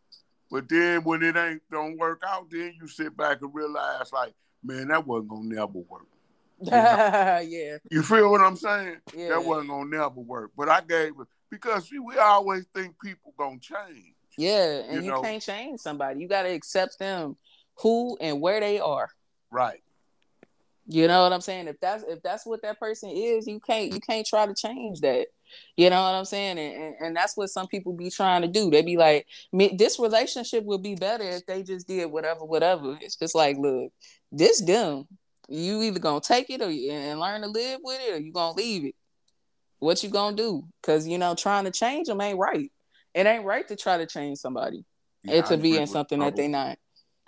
[0.51, 4.33] But then when it ain't don't work out, then you sit back and realize like,
[4.65, 6.07] man, that wasn't gonna never work.
[6.61, 7.41] You know?
[7.47, 7.77] yeah.
[7.89, 8.97] You feel what I'm saying?
[9.17, 9.29] Yeah.
[9.29, 10.51] That wasn't gonna never work.
[10.57, 14.15] But I gave it because see, we always think people gonna change.
[14.37, 16.21] Yeah, and you, you can't change somebody.
[16.21, 17.37] You gotta accept them
[17.81, 19.09] who and where they are.
[19.51, 19.83] Right.
[20.91, 21.69] You know what I'm saying?
[21.69, 25.01] If that's if that's what that person is, you can't you can't try to change
[25.01, 25.27] that.
[25.77, 26.59] You know what I'm saying?
[26.59, 28.71] And, and, and that's what some people be trying to do.
[28.71, 32.99] They be like, this relationship would be better if they just did whatever, whatever.
[33.01, 33.93] It's just like, look,
[34.33, 35.07] this them.
[35.51, 38.57] You either gonna take it or and learn to live with it, or you gonna
[38.57, 38.95] leave it.
[39.79, 40.65] What you gonna do?
[40.81, 42.71] Because you know, trying to change them ain't right.
[43.15, 44.85] It ain't right to try to change somebody
[45.25, 46.79] yeah, and to be in something that they not.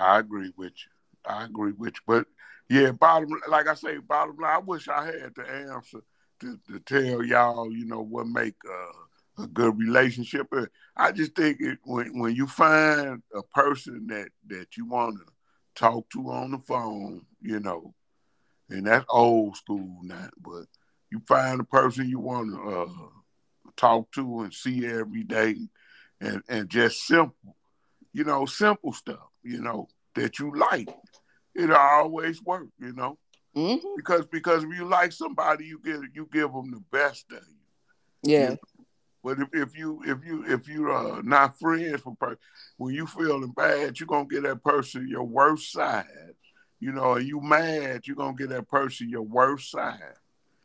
[0.01, 1.31] I agree with you.
[1.31, 2.01] I agree with you.
[2.07, 2.27] But
[2.69, 6.01] yeah, bottom like I say, bottom line, I wish I had the answer
[6.41, 10.47] to, to tell y'all, you know, what make uh, a good relationship.
[10.97, 15.27] I just think it, when when you find a person that that you want to
[15.75, 17.95] talk to on the phone, you know,
[18.71, 20.65] and that's old school now, but
[21.11, 23.09] you find a person you want to uh,
[23.77, 25.57] talk to and see every day,
[26.21, 27.57] and and just simple,
[28.15, 30.89] you know, simple stuff you know, that you like,
[31.55, 33.19] it'll always work, you know.
[33.57, 33.89] Mm-hmm.
[33.97, 38.31] Because because if you like somebody, you give you give them the best of you.
[38.33, 38.43] Yeah.
[38.43, 38.59] You know?
[39.23, 42.39] But if, if you if you if you're uh, not friends with person,
[42.77, 46.07] when you feeling bad, you're gonna get that person your worst side.
[46.79, 49.99] You know, and you mad, you're gonna get that person your worst side.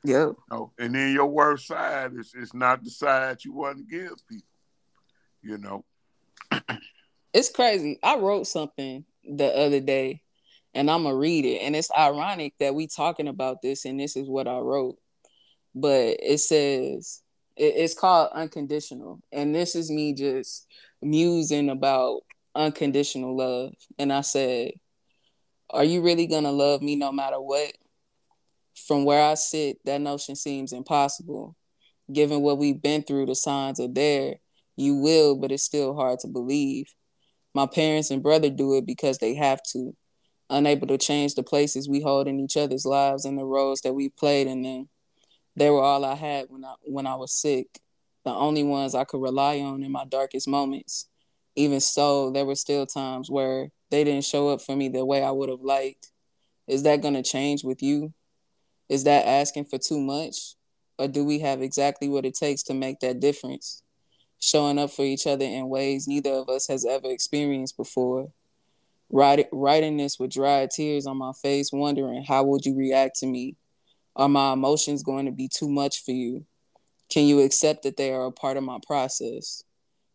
[0.03, 0.27] Yeah.
[0.27, 0.71] You know?
[0.77, 4.45] And then your worst side is is not the side you want to give people.
[5.41, 5.85] You know.
[7.35, 7.99] it's crazy.
[8.01, 10.21] I wrote something the other day
[10.73, 11.57] and I'm gonna read it.
[11.63, 14.95] And it's ironic that we talking about this and this is what I wrote.
[15.75, 17.21] But it says
[17.57, 19.19] it's called unconditional.
[19.33, 20.65] And this is me just
[21.01, 22.21] musing about
[22.55, 23.73] unconditional love.
[23.99, 24.71] And I said,
[25.69, 27.73] Are you really gonna love me no matter what?
[28.87, 31.57] From where I sit, that notion seems impossible.
[32.13, 34.35] Given what we've been through, the signs are there.
[34.77, 36.93] You will, but it's still hard to believe.
[37.55, 39.95] My parents and brother do it because they have to,
[40.49, 43.93] unable to change the places we hold in each other's lives and the roles that
[43.93, 44.89] we played in them.
[45.55, 47.79] They were all I had when I when I was sick,
[48.25, 51.07] the only ones I could rely on in my darkest moments.
[51.55, 55.23] Even so, there were still times where they didn't show up for me the way
[55.23, 56.11] I would have liked.
[56.67, 58.13] Is that going to change with you?
[58.89, 60.55] Is that asking for too much?
[60.99, 63.81] Or do we have exactly what it takes to make that difference?
[64.39, 68.31] Showing up for each other in ways neither of us has ever experienced before.
[69.09, 73.27] Write, writing this with dry tears on my face, wondering how would you react to
[73.27, 73.55] me?
[74.15, 76.45] Are my emotions going to be too much for you?
[77.09, 79.63] Can you accept that they are a part of my process?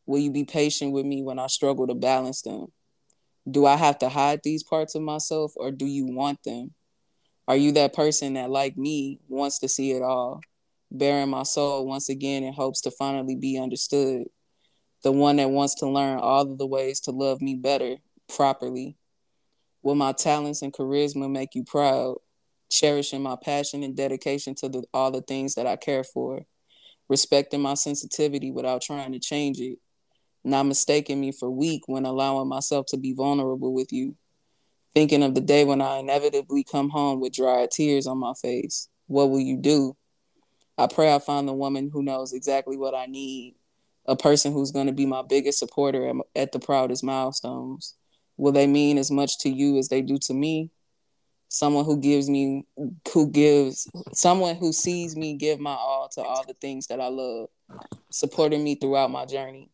[0.07, 2.73] Will you be patient with me when I struggle to balance them?
[3.49, 6.73] Do I have to hide these parts of myself or do you want them?
[7.47, 10.41] Are you that person that, like me, wants to see it all?
[10.91, 14.25] Bearing my soul once again in hopes to finally be understood.
[15.03, 17.97] The one that wants to learn all of the ways to love me better,
[18.29, 18.97] properly.
[19.83, 22.17] Will my talents and charisma make you proud?
[22.71, 26.45] Cherishing my passion and dedication to the, all the things that I care for.
[27.09, 29.79] Respecting my sensitivity without trying to change it.
[30.45, 34.17] Not mistaking me for weak when allowing myself to be vulnerable with you.
[34.95, 38.89] Thinking of the day when I inevitably come home with dry tears on my face.
[39.07, 39.97] What will you do?
[40.83, 43.57] I pray I find the woman who knows exactly what I need,
[44.07, 47.95] a person who's going to be my biggest supporter at, at the proudest milestones.
[48.37, 50.71] Will they mean as much to you as they do to me?
[51.51, 52.65] someone who gives me
[53.13, 57.09] who gives someone who sees me give my all to all the things that I
[57.09, 57.49] love,
[58.11, 59.69] supporting me throughout my journey.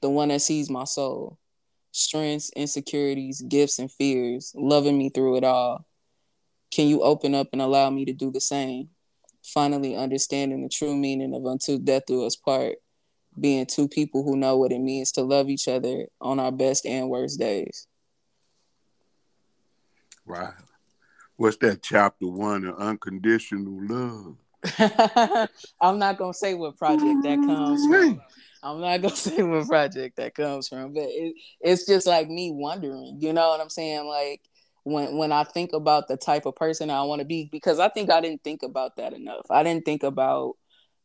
[0.00, 1.38] The one that sees my soul,
[1.92, 5.86] strengths, insecurities, gifts, and fears, loving me through it all.
[6.70, 8.88] Can you open up and allow me to do the same?
[9.42, 12.76] Finally understanding the true meaning of until death do us part,
[13.38, 16.84] being two people who know what it means to love each other on our best
[16.86, 17.86] and worst days.
[20.26, 20.52] Right
[21.40, 24.36] what's that chapter one of unconditional love?
[25.80, 28.20] I'm not gonna say what project that comes from.
[28.62, 32.52] I'm not gonna say what project that comes from, but it, it's just like me
[32.52, 34.06] wondering, you know what I'm saying?
[34.06, 34.42] Like
[34.90, 37.88] when when I think about the type of person I want to be, because I
[37.88, 39.46] think I didn't think about that enough.
[39.50, 40.54] I didn't think about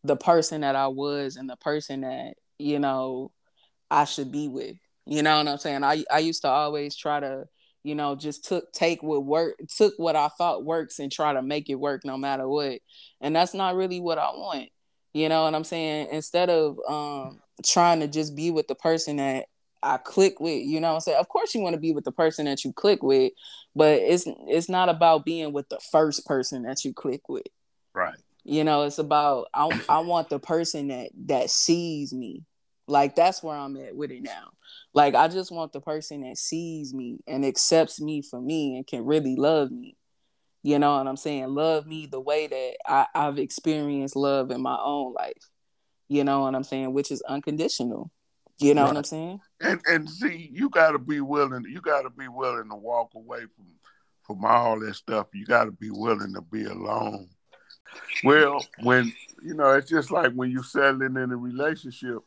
[0.04, 3.32] the person that I was and the person that you know
[3.92, 4.78] I should be with.
[5.06, 5.84] You know what I'm saying?
[5.84, 7.46] I I used to always try to
[7.86, 11.44] you know, just took take what work took what I thought works and try to
[11.44, 12.80] make it work no matter what.
[13.22, 14.70] And that's not really what I want.
[15.14, 16.08] You know what I'm saying?
[16.12, 19.46] Instead of um trying to just be with the person that
[19.86, 21.20] I click with, you know what I'm saying?
[21.20, 23.32] Of course you want to be with the person that you click with,
[23.76, 27.46] but it's it's not about being with the first person that you click with.
[27.94, 28.18] Right.
[28.44, 32.44] You know, it's about I I want the person that that sees me.
[32.88, 34.50] Like that's where I'm at with it now.
[34.96, 38.88] Like I just want the person that sees me and accepts me for me and
[38.88, 39.98] can really love me.
[40.64, 41.48] You know what I'm saying?
[41.50, 45.50] Love me the way that I, I've experienced love in my own life.
[46.08, 46.92] You know what I'm saying?
[46.92, 48.10] Which is unconditional.
[48.60, 48.88] You know right.
[48.89, 49.41] what I'm saying?
[49.62, 53.66] And and see, you gotta be willing, you gotta be willing to walk away from
[54.24, 55.28] from all that stuff.
[55.34, 57.30] You gotta be willing to be alone.
[58.24, 62.20] Well, when you know, it's just like when you're settling in a relationship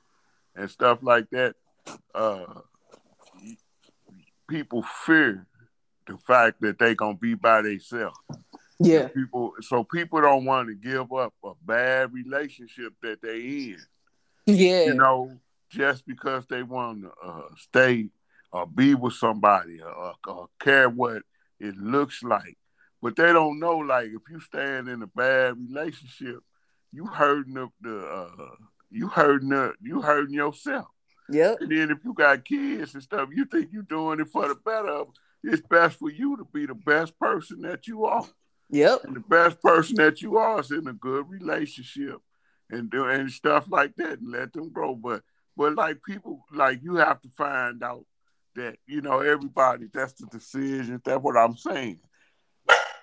[0.55, 1.55] and stuff like that,
[2.15, 2.61] uh,
[4.49, 5.47] people fear
[6.07, 8.19] the fact that they gonna be by themselves.
[8.79, 9.09] Yeah.
[9.09, 13.79] People so people don't want to give up a bad relationship that they in.
[14.47, 14.85] Yeah.
[14.85, 15.39] You know,
[15.71, 18.09] just because they want to uh, stay
[18.53, 21.23] or be with somebody or, or, care what
[21.61, 22.57] it looks like.
[23.03, 26.39] But they don't know, like, if you stand in a bad relationship,
[26.93, 28.55] you hurting the, the uh,
[28.91, 30.87] you hurting the, you hurting yourself.
[31.31, 31.59] Yep.
[31.61, 34.55] And then if you got kids and stuff, you think you're doing it for the
[34.55, 35.05] better.
[35.45, 38.27] It's best for you to be the best person that you are.
[38.71, 39.05] Yep.
[39.05, 42.17] And the best person that you are is in a good relationship
[42.71, 44.95] and do and stuff like that and let them grow.
[44.95, 45.23] But
[45.59, 48.07] but like people like you have to find out
[48.55, 51.03] that you know everybody that's the decision.
[51.05, 51.99] That's what I'm saying.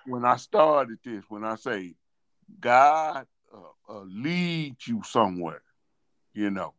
[0.08, 1.96] When I started this, when I say
[2.60, 5.64] God uh, uh, leads you somewhere,
[6.34, 6.74] you know,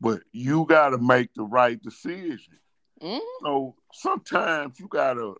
[0.00, 2.58] but you got to make the right decision.
[3.00, 3.46] Mm-hmm.
[3.46, 5.34] So sometimes you gotta,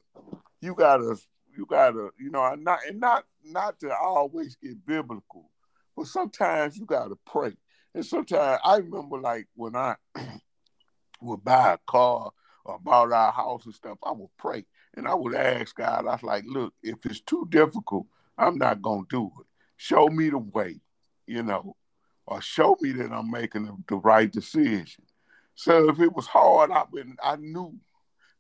[0.63, 1.17] you gotta,
[1.57, 5.51] you gotta, you know, and not and not not to always get biblical,
[5.95, 7.53] but sometimes you gotta pray.
[7.99, 9.97] And sometimes I remember like when I
[11.21, 12.31] would buy a car
[12.65, 14.65] or bought our house and stuff, I would pray
[14.97, 16.07] and I would ask God.
[16.07, 18.07] I was like, look, if it's too difficult,
[18.39, 19.47] I'm not gonna do it.
[19.77, 20.81] Show me the way,
[21.27, 21.77] you know
[22.29, 25.05] or show me that I'm making the, the right decision.
[25.55, 27.75] So if it was hard, I been I knew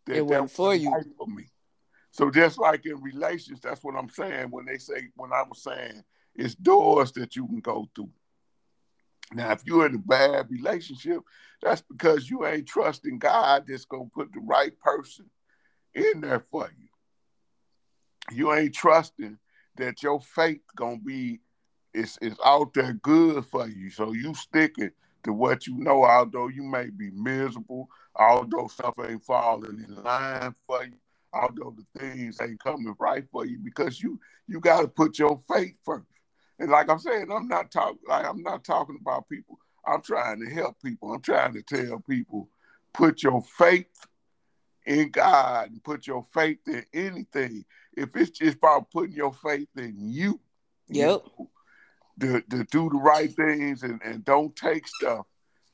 [0.07, 1.47] that it went for you right for me.
[2.11, 5.63] So just like in relations, that's what I'm saying when they say when I was
[5.63, 6.05] saying
[6.35, 8.11] it's doors that you can go through.
[9.33, 11.21] Now, if you're in a bad relationship,
[11.63, 15.27] that's because you ain't trusting God that's gonna put the right person
[15.95, 16.89] in there for you.
[18.37, 19.39] You ain't trusting
[19.77, 21.41] that your faith gonna be
[21.95, 23.91] it's it's out there good for you.
[23.91, 24.91] So you sticking
[25.25, 30.55] to what you know, although you may be miserable, although stuff ain't falling in line
[30.67, 30.95] for you,
[31.33, 35.41] although the things ain't coming right for you, because you you got to put your
[35.53, 36.07] faith first.
[36.59, 39.59] And like I'm saying, I'm not talking like I'm not talking about people.
[39.87, 41.13] I'm trying to help people.
[41.13, 42.49] I'm trying to tell people,
[42.93, 43.87] put your faith
[44.87, 47.65] in God and put your faith in anything.
[47.97, 50.41] If it's just about putting your faith in you,
[50.89, 50.99] yep.
[50.99, 51.51] You know,
[52.21, 55.27] to, to do the right things and, and don't take stuff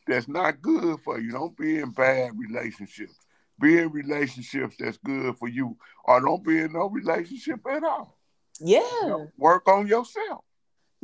[0.07, 1.32] that's not good for you.
[1.32, 3.14] Don't be in bad relationships.
[3.59, 8.18] Be in relationships that's good for you, or don't be in no relationship at all.
[8.61, 8.80] Yeah.
[9.03, 10.45] You know, work on yourself.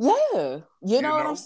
[0.01, 0.13] Yeah.
[0.33, 1.37] You, you know, know?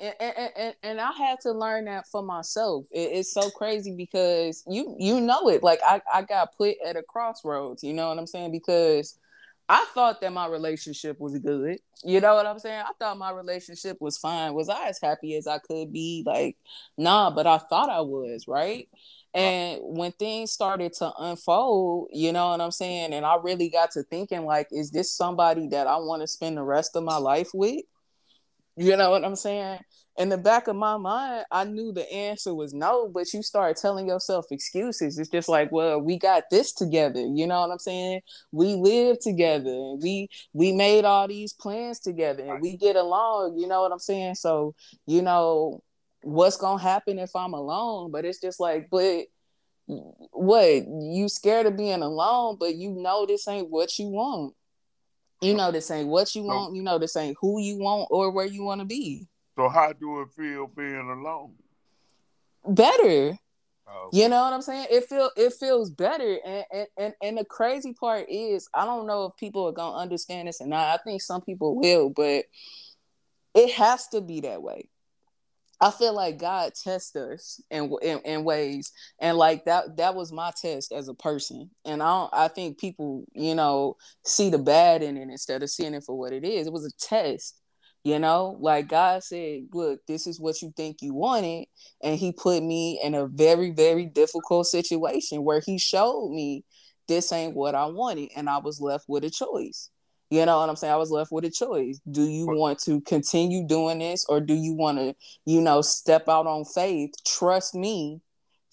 [0.00, 2.86] And, and, and, and, I had to learn that for myself.
[2.92, 5.62] It, it's so crazy because you you know it.
[5.62, 8.52] Like I, I got put at a crossroads, you know what I'm saying?
[8.52, 9.18] Because
[9.68, 11.78] I thought that my relationship was good.
[12.02, 12.80] You know what I'm saying?
[12.86, 14.54] I thought my relationship was fine.
[14.54, 16.22] Was I as happy as I could be?
[16.24, 16.56] Like,
[16.96, 18.88] nah, but I thought I was, right?
[19.34, 23.12] And when things started to unfold, you know what I'm saying?
[23.12, 26.56] And I really got to thinking, like, is this somebody that I want to spend
[26.56, 27.82] the rest of my life with?
[28.78, 29.80] You know what I'm saying?
[30.18, 33.76] In the back of my mind, I knew the answer was no, but you start
[33.76, 35.18] telling yourself excuses.
[35.18, 37.20] It's just like, well, we got this together.
[37.20, 38.20] You know what I'm saying?
[38.52, 39.70] We live together.
[39.70, 43.58] And we we made all these plans together and we get along.
[43.58, 44.36] You know what I'm saying?
[44.36, 44.74] So,
[45.06, 45.82] you know,
[46.22, 48.12] what's gonna happen if I'm alone?
[48.12, 49.26] But it's just like, but
[49.86, 54.54] what you scared of being alone, but you know this ain't what you want.
[55.40, 56.74] You know this ain't what you want.
[56.74, 59.28] You know this ain't who you want or where you want to be.
[59.56, 61.54] So how do it feel being alone?
[62.66, 63.38] Better.
[63.88, 64.10] Oh.
[64.12, 64.88] You know what I'm saying?
[64.90, 69.06] It feel it feels better, and, and and and the crazy part is I don't
[69.06, 71.00] know if people are gonna understand this or not.
[71.00, 72.44] I think some people will, but
[73.54, 74.88] it has to be that way.
[75.80, 80.32] I feel like God tests us in, in, in ways, and like that that was
[80.32, 81.70] my test as a person.
[81.84, 85.94] And I I think people, you know, see the bad in it instead of seeing
[85.94, 86.66] it for what it is.
[86.66, 87.60] It was a test,
[88.02, 88.56] you know.
[88.60, 91.66] Like God said, "Look, this is what you think you wanted,"
[92.02, 96.64] and He put me in a very very difficult situation where He showed me
[97.06, 99.90] this ain't what I wanted, and I was left with a choice.
[100.30, 100.92] You know what I'm saying?
[100.92, 102.00] I was left with a choice.
[102.10, 105.14] Do you want to continue doing this or do you want to,
[105.46, 108.20] you know, step out on faith, trust me,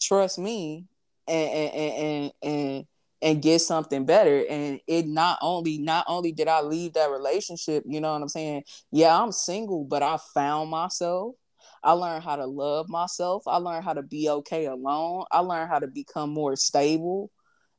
[0.02, 0.86] trust me,
[1.28, 2.86] and and and and,
[3.22, 4.46] and get something better.
[4.50, 8.30] And it not only not only did I leave that relationship, you know what I'm
[8.30, 8.64] saying?
[8.92, 11.36] Yeah, I'm single, but I found myself.
[11.84, 13.44] I learned how to love myself.
[13.48, 15.26] I learned how to be okay alone.
[15.32, 17.32] I learned how to become more stable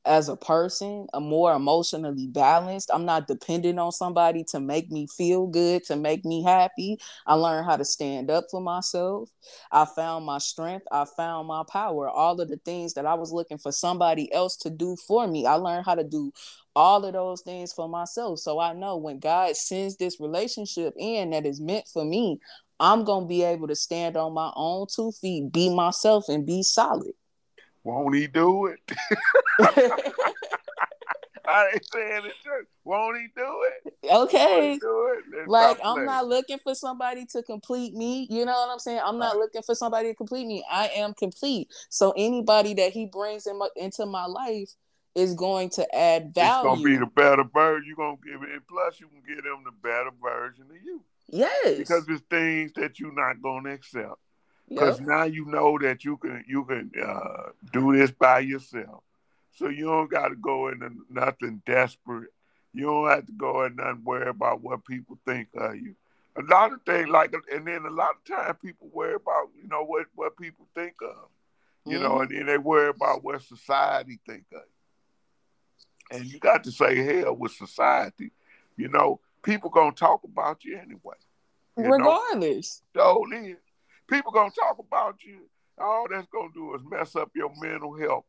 [0.07, 2.91] as a person, a more emotionally balanced.
[2.93, 6.99] I'm not dependent on somebody to make me feel good, to make me happy.
[7.27, 9.29] I learned how to stand up for myself.
[9.73, 10.87] I found my strength.
[10.93, 12.09] I found my power.
[12.09, 15.47] All of the things that I was looking for somebody else to do for me.
[15.47, 16.33] I learned how to do
[16.77, 18.39] all of those things for myself.
[18.39, 22.39] So I know when God sends this relationship in that is meant for me,
[22.79, 26.47] I'm going to be able to stand on my own two feet, be myself, and
[26.47, 27.13] be solid.
[27.87, 28.81] Won't he do it?
[31.49, 32.65] I ain't saying it true.
[32.83, 33.95] Won't he do it?
[34.11, 34.77] Okay.
[34.81, 35.49] Do it?
[35.49, 38.27] Like I'm not looking for somebody to complete me.
[38.29, 39.03] You know what I'm saying?
[39.05, 39.43] I'm not right.
[39.43, 40.65] looking for somebody to complete me.
[40.69, 41.69] I am complete.
[41.89, 44.71] So anybody that he brings in my, into my life
[45.15, 46.69] is going to add value.
[46.69, 47.85] It's gonna be the better version.
[47.87, 51.05] You're gonna give it, and plus you can give them the better version of you.
[51.29, 51.79] Yes.
[51.79, 54.19] Because there's things that you're not gonna accept
[54.69, 55.09] because yep.
[55.09, 59.03] now you know that you can you can uh, do this by yourself.
[59.53, 62.29] So you don't got to go into nothing desperate.
[62.75, 65.95] You don't have to go and nothing worry about what people think of you.
[66.37, 69.69] A lot of things like, and then a lot of times people worry about you
[69.69, 71.29] know what what people think of,
[71.87, 72.03] you mm-hmm.
[72.03, 74.61] know, and then they worry about what society think of.
[76.11, 76.19] You.
[76.19, 78.33] And you got to say hell with society.
[78.77, 81.17] You know, people gonna talk about you anyway.
[81.79, 82.83] You Regardless.
[82.95, 83.03] Know?
[83.03, 83.57] So then,
[84.09, 85.49] people gonna talk about you.
[85.79, 88.25] All that's gonna do is mess up your mental health.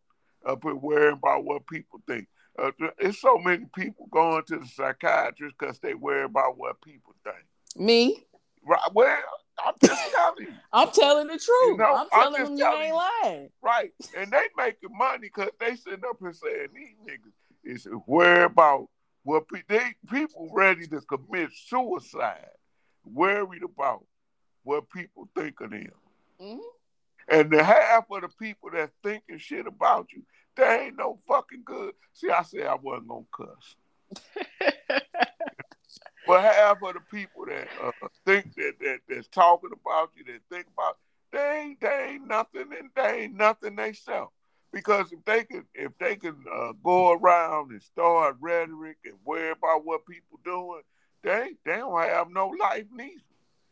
[0.45, 2.27] Uh, but worrying about what people think.
[2.59, 7.13] Uh, it's so many people going to the psychiatrist because they worry about what people
[7.23, 7.45] think.
[7.75, 8.23] Me.
[8.63, 8.79] Right.
[8.93, 9.17] Well,
[9.63, 10.53] I'm just telling you.
[10.73, 11.71] I'm telling the truth.
[11.71, 13.49] You know, I'm telling I'm them you ain't lying.
[13.61, 13.91] Right.
[14.17, 18.87] And they making money because they sitting up and saying these niggas is worried about
[19.23, 22.47] what pe- they people ready to commit suicide,
[23.03, 24.05] worried about
[24.67, 25.89] what people think of them.
[26.41, 26.59] Mm-hmm.
[27.29, 30.23] And the half of the people that thinking shit about you,
[30.57, 31.93] they ain't no fucking good.
[32.13, 33.75] See, I said I wasn't gonna cuss.
[36.27, 37.91] but half of the people that uh,
[38.25, 40.97] think that, that that's talking about you, that think about,
[41.31, 44.33] they ain't they ain't nothing, and they ain't nothing they sell.
[44.73, 49.51] Because if they can if they can uh, go around and start rhetoric and worry
[49.51, 50.81] about what people doing,
[51.23, 53.21] they they don't have no life neither.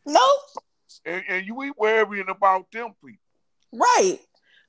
[0.06, 0.62] Nope
[1.04, 3.20] and, and you ain't worrying about them people.
[3.72, 4.18] Right.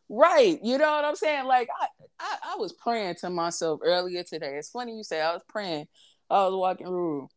[0.10, 0.60] Right.
[0.64, 1.46] You know what I'm saying?
[1.46, 1.88] Like I,
[2.20, 4.56] I, I was praying to myself earlier today.
[4.56, 5.88] It's funny you say I was praying.
[6.30, 7.30] I was walking through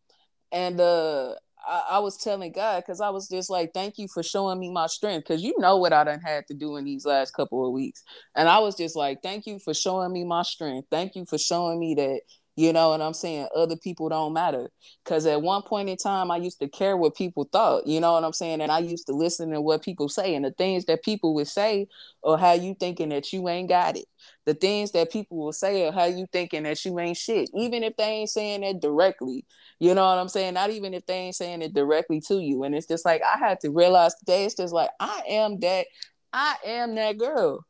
[0.53, 1.35] and uh
[1.69, 4.87] I, was telling God because I was just like, thank you for showing me my
[4.87, 5.29] strength.
[5.29, 8.03] Cause you know what I done had to do in these last couple of weeks.
[8.35, 10.89] And I was just like, thank you for showing me my strength.
[10.91, 12.23] Thank you for showing me that
[12.61, 13.49] You know what I'm saying?
[13.57, 14.71] Other people don't matter.
[15.07, 17.87] Cause at one point in time I used to care what people thought.
[17.87, 18.61] You know what I'm saying?
[18.61, 21.49] And I used to listen to what people say and the things that people would
[21.49, 21.89] say
[22.21, 24.05] or how you thinking that you ain't got it.
[24.45, 27.49] The things that people will say or how you thinking that you ain't shit.
[27.55, 29.47] Even if they ain't saying it directly.
[29.79, 30.53] You know what I'm saying?
[30.53, 32.65] Not even if they ain't saying it directly to you.
[32.65, 35.87] And it's just like I had to realize today, it's just like I am that,
[36.35, 37.65] I am that girl.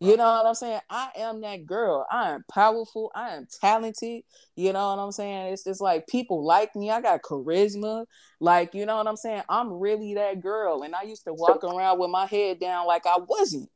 [0.00, 0.80] You know what I'm saying?
[0.88, 2.06] I am that girl.
[2.10, 3.10] I am powerful.
[3.16, 4.22] I am talented.
[4.54, 5.52] You know what I'm saying?
[5.52, 6.90] It's just like people like me.
[6.90, 8.06] I got charisma.
[8.38, 9.42] Like, you know what I'm saying?
[9.48, 10.82] I'm really that girl.
[10.82, 13.68] And I used to walk around with my head down like I wasn't.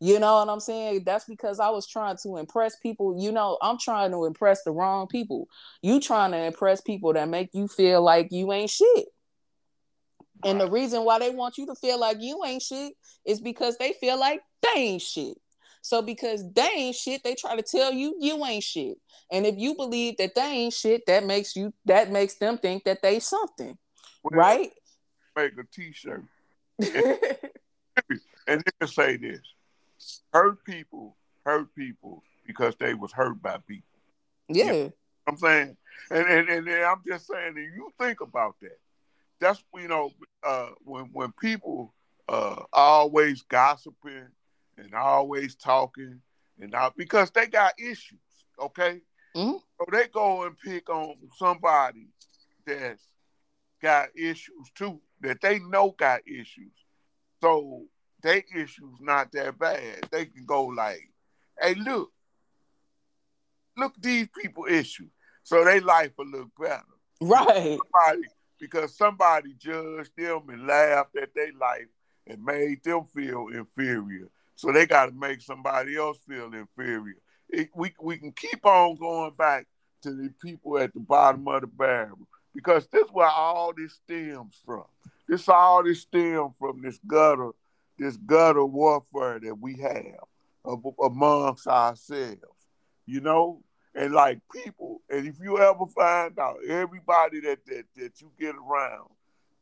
[0.00, 1.04] You know what I'm saying?
[1.06, 3.16] That's because I was trying to impress people.
[3.16, 5.46] You know, I'm trying to impress the wrong people.
[5.80, 9.06] You trying to impress people that make you feel like you ain't shit.
[10.44, 12.94] And the reason why they want you to feel like you ain't shit
[13.24, 15.36] is because they feel like they ain't shit.
[15.82, 18.98] So because they ain't shit, they try to tell you you ain't shit.
[19.30, 22.84] And if you believe that they ain't shit, that makes you that makes them think
[22.84, 23.76] that they something.
[24.22, 24.70] Well, right?
[25.36, 26.24] Make a t-shirt.
[26.78, 27.18] and,
[28.46, 29.40] and then say this.
[30.32, 33.88] Hurt people hurt people because they was hurt by people.
[34.48, 34.64] Yeah.
[34.64, 34.92] You know
[35.26, 35.76] I'm saying?
[36.10, 38.78] And, and and I'm just saying that you think about that.
[39.40, 40.10] That's you know,
[40.42, 41.94] uh, when when people
[42.28, 44.28] uh, always gossiping
[44.78, 46.20] and always talking
[46.60, 48.18] and not because they got issues,
[48.60, 49.00] okay?
[49.36, 49.52] Mm-hmm.
[49.52, 52.08] So they go and pick on somebody
[52.66, 53.02] that's
[53.80, 56.72] got issues too, that they know got issues.
[57.40, 57.84] So
[58.22, 60.08] they issues not that bad.
[60.10, 61.10] They can go like,
[61.60, 62.12] hey, look,
[63.76, 65.10] look these people issues.
[65.42, 66.84] So they life will look better.
[67.20, 67.78] Right.
[67.78, 68.22] Somebody,
[68.60, 71.88] because somebody judged them and laughed at their life
[72.26, 74.28] and made them feel inferior.
[74.62, 77.16] So they got to make somebody else feel inferior.
[77.48, 79.66] It, we, we can keep on going back
[80.02, 83.98] to the people at the bottom of the barrel because this is where all this
[84.04, 84.84] stems from.
[85.26, 87.50] This all this stems from this gutter,
[87.98, 92.68] this gutter warfare that we have amongst ourselves,
[93.04, 93.64] you know.
[93.96, 98.54] And like people, and if you ever find out everybody that that, that you get
[98.54, 99.08] around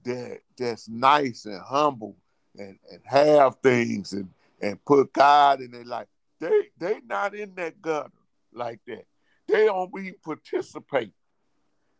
[0.04, 2.16] that that's nice and humble
[2.58, 4.28] and, and have things and
[4.60, 6.06] and put God in their life.
[6.40, 8.10] They they not in that gutter
[8.52, 9.04] like that.
[9.48, 11.12] They don't be participate,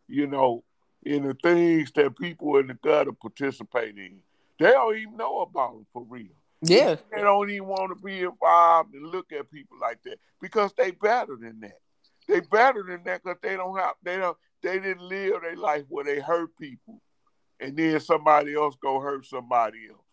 [0.07, 0.63] you know,
[1.03, 4.19] in the things that people in the gutter participate in.
[4.59, 6.27] They don't even know about them for real.
[6.61, 6.95] Yeah.
[7.11, 10.91] They don't even want to be involved and look at people like that because they
[10.91, 11.79] better than that.
[12.27, 15.85] They better than that because they don't have they don't they didn't live their life
[15.89, 17.01] where they hurt people
[17.59, 20.05] and then somebody else go hurt somebody else.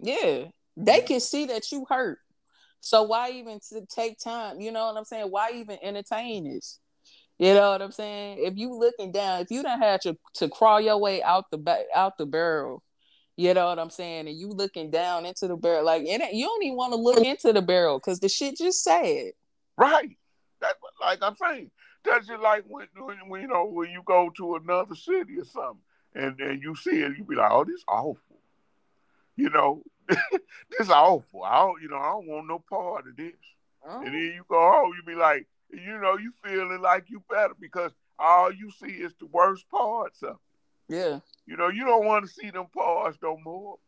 [0.00, 0.48] Yeah.
[0.76, 2.18] They can see that you hurt.
[2.80, 4.60] So why even to take time?
[4.60, 5.26] You know what I'm saying?
[5.26, 6.78] Why even entertain this?
[7.38, 8.38] You know what I'm saying?
[8.40, 11.58] If you looking down, if you don't have to, to crawl your way out the
[11.58, 12.82] back out the barrel,
[13.36, 16.62] you know what I'm saying, and you looking down into the barrel, like you don't
[16.62, 19.32] even want to look into the barrel because the shit just sad.
[19.76, 20.16] Right.
[20.60, 21.70] That like I'm saying.
[22.04, 25.44] That's just like when, when, when you know when you go to another city or
[25.44, 25.82] something,
[26.14, 28.18] and and you see it, you be like, oh, this awful.
[29.36, 31.42] You know, this is awful.
[31.42, 33.32] I don't, you know, I don't want no part of this.
[33.86, 33.98] Oh.
[33.98, 37.54] And then you go home, you be like, you know, you feeling like you better
[37.58, 40.36] because all you see is the worst parts of
[40.88, 40.94] it.
[40.94, 41.20] Yeah.
[41.46, 43.78] You know, you don't want to see them parts no more.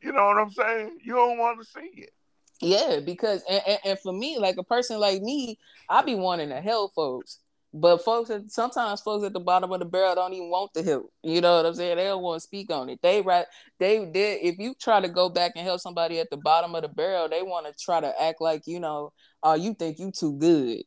[0.00, 0.98] You know what I'm saying?
[1.02, 2.12] You don't want to see it.
[2.60, 5.58] Yeah, because and, and, and for me, like a person like me,
[5.88, 7.40] I be wanting to help folks.
[7.76, 11.10] But folks, sometimes folks at the bottom of the barrel don't even want the help.
[11.24, 11.96] You know what I'm saying?
[11.96, 13.00] They don't want to speak on it.
[13.02, 13.46] They right,
[13.80, 14.44] they did.
[14.44, 17.28] If you try to go back and help somebody at the bottom of the barrel,
[17.28, 19.12] they want to try to act like you know,
[19.42, 20.84] oh, you think you too good.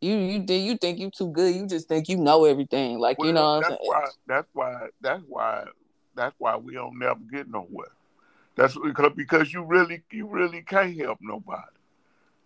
[0.00, 1.54] You you you think you too good.
[1.54, 2.98] You just think you know everything.
[2.98, 3.60] Like well, you know.
[3.60, 4.06] that's why.
[4.26, 4.86] That's why.
[5.02, 5.64] That's why.
[6.14, 7.92] That's why we don't never get nowhere.
[8.56, 11.60] That's because because you really you really can't help nobody.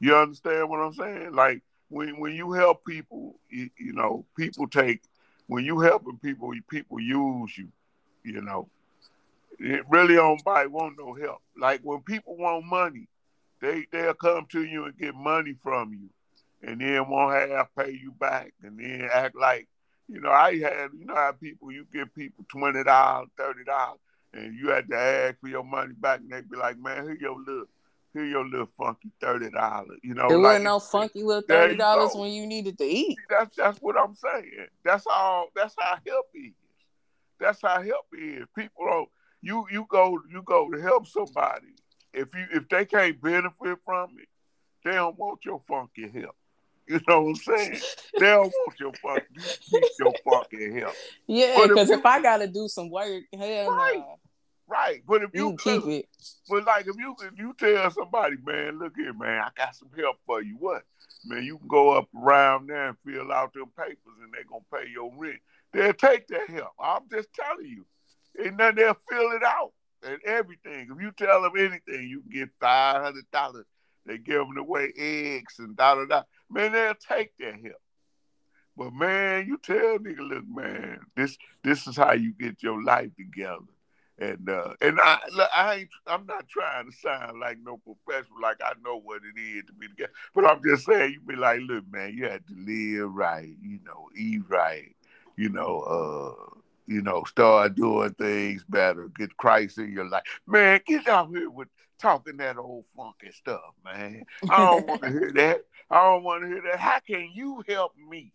[0.00, 1.34] You understand what I'm saying?
[1.34, 5.02] Like when when you help people, you, you know, people take
[5.46, 7.68] when you helping people, people use you.
[8.24, 8.68] You know,
[9.58, 11.40] it really don't buy want no help.
[11.56, 13.08] Like when people want money,
[13.60, 16.08] they they'll come to you and get money from you,
[16.68, 19.68] and then won't have pay you back, and then act like
[20.08, 20.30] you know.
[20.30, 24.00] I had you know how people you give people twenty dollars, thirty dollars,
[24.34, 27.16] and you had to ask for your money back, and they be like, man, here
[27.20, 27.66] your little
[28.16, 29.98] here your little funky thirty dollars.
[30.02, 33.18] You know, it wasn't no funky little thirty dollars when you needed to eat.
[33.28, 34.66] That's that's what I'm saying.
[34.84, 35.48] That's all.
[35.54, 36.52] That's how help is.
[37.38, 38.44] That's how help is.
[38.56, 39.08] People don't.
[39.42, 41.74] You you go you go to help somebody.
[42.14, 44.28] If you if they can't benefit from it,
[44.84, 46.36] they don't want your funky help.
[46.88, 47.80] You know what I'm saying?
[48.18, 50.94] They don't want your fucking you your fucking help.
[51.26, 53.98] Yeah, But if because if I gotta do some work, hell Right.
[53.98, 54.18] no.
[54.68, 55.02] Right.
[55.06, 56.08] But if You you, keep it.
[56.48, 59.90] But like if you if you tell somebody, man, look here, man, I got some
[59.96, 60.56] help for you.
[60.58, 60.82] What?
[61.24, 64.64] Man, you can go up around there and fill out them papers and they gonna
[64.72, 65.38] pay your rent.
[65.72, 66.72] They'll take that help.
[66.80, 67.84] I'm just telling you.
[68.44, 70.88] And then they'll fill it out and everything.
[70.90, 73.66] If you tell them anything, you can get five hundred dollars.
[74.04, 76.22] They giving away eggs and da da da.
[76.50, 77.82] Man, they'll take that help.
[78.76, 83.10] But man, you tell nigga, look, man, this this is how you get your life
[83.16, 83.64] together.
[84.18, 88.40] And uh, and I look, I ain't I'm not trying to sound like no professional,
[88.40, 90.12] like I know what it is to be together.
[90.34, 93.78] But I'm just saying, you be like, look, man, you have to live right, you
[93.84, 94.94] know, eat right,
[95.36, 100.22] you know, uh, you know, start doing things better, get Christ in your life.
[100.46, 104.24] Man, get out here with talking that old funky stuff, man.
[104.48, 105.60] I don't want to hear that.
[105.90, 106.78] I don't want to hear that.
[106.78, 108.32] How can you help me?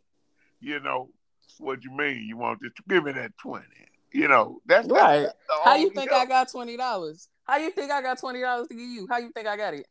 [0.59, 1.09] You know,
[1.57, 2.25] what you mean?
[2.27, 3.65] You want to give me that 20.
[4.13, 5.21] You know, that's that's- Right.
[5.23, 6.23] that's How you think help.
[6.23, 7.29] I got twenty dollars?
[7.45, 9.07] How you think I got twenty dollars to give you?
[9.09, 9.87] How you think I got it?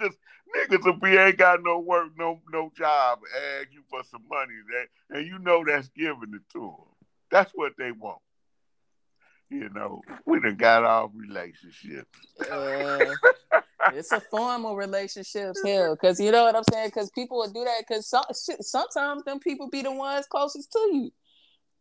[0.00, 0.14] niggas,
[0.56, 3.20] niggas if we ain't got no work, no no job,
[3.58, 6.74] ask you for some money, that and you know that's giving it to them.
[7.30, 8.18] That's what they want.
[9.48, 12.18] You know, we done got off relationships.
[12.50, 13.14] Uh,
[13.92, 16.88] it's a form of relationships, hell, because you know what I'm saying.
[16.88, 17.80] Because people will do that.
[17.80, 18.22] Because some,
[18.60, 21.10] sometimes them people be the ones closest to you.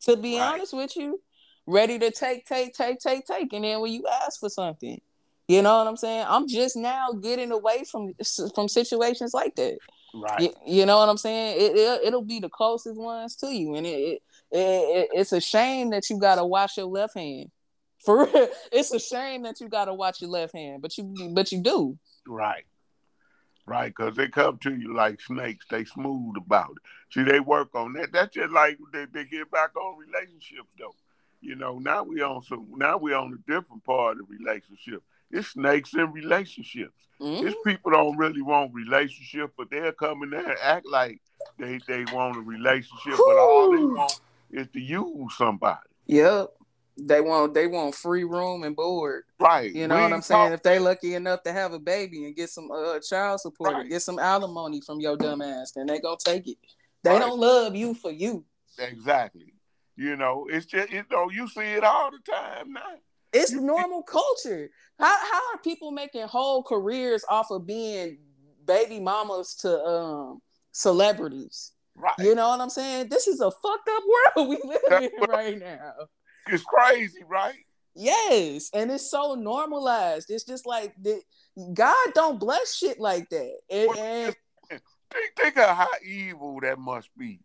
[0.03, 0.53] To be Right.
[0.53, 1.22] honest with you,
[1.70, 4.99] ready to take, take, take, take, take, and then when you ask for something,
[5.47, 6.26] you know what I'm saying.
[6.28, 8.13] I'm just now getting away from
[8.53, 9.78] from situations like that.
[10.13, 10.41] Right.
[10.41, 11.59] You, you know what I'm saying?
[11.59, 15.41] It, it it'll be the closest ones to you, and it, it, it it's a
[15.41, 17.49] shame that you gotta watch your left hand.
[18.05, 21.51] For real, it's a shame that you gotta watch your left hand, but you but
[21.51, 21.97] you do.
[22.28, 22.65] Right.
[23.65, 25.67] Right, because they come to you like snakes.
[25.70, 27.13] They smooth about it.
[27.13, 28.11] See, they work on that.
[28.11, 30.95] That's just like they, they get back on relationships, though.
[31.41, 32.67] You know, now we on some.
[32.75, 35.01] Now we on a different part of the relationship.
[35.31, 37.07] It's snakes in relationships.
[37.21, 37.45] Mhm.
[37.47, 41.21] It's people don't really want relationship, but they'll come in there and act like
[41.57, 44.19] they they want a relationship, but all they want
[44.51, 45.79] is to use somebody.
[46.07, 46.49] Yep.
[47.01, 49.23] They want they want free room and board.
[49.39, 49.73] Right.
[49.73, 50.49] You know We what I'm saying?
[50.49, 53.71] talk- If they lucky enough to have a baby and get some uh, child support,
[53.71, 53.89] or Right.
[53.89, 56.57] get some alimony from your dumb ass, then they gonna take it.
[57.03, 57.19] They Right.
[57.19, 58.43] don't love you for you.
[58.77, 59.53] Exactly.
[59.99, 62.81] You know, it's just you know you see it all the time now.
[63.33, 64.69] It's normal culture.
[64.97, 68.19] How how are people making whole careers off of being
[68.65, 70.41] baby mamas to um
[70.71, 71.73] celebrities?
[71.95, 72.13] Right.
[72.17, 73.09] You know what I'm saying?
[73.09, 74.03] This is a fucked up
[74.37, 75.93] world we live in right now.
[76.47, 77.57] It's crazy, right?
[77.93, 80.31] Yes, and it's so normalized.
[80.31, 81.19] It's just like the,
[81.73, 83.57] God don't bless shit like that.
[83.69, 84.35] And, and
[85.11, 87.39] Think, think of how evil that must be.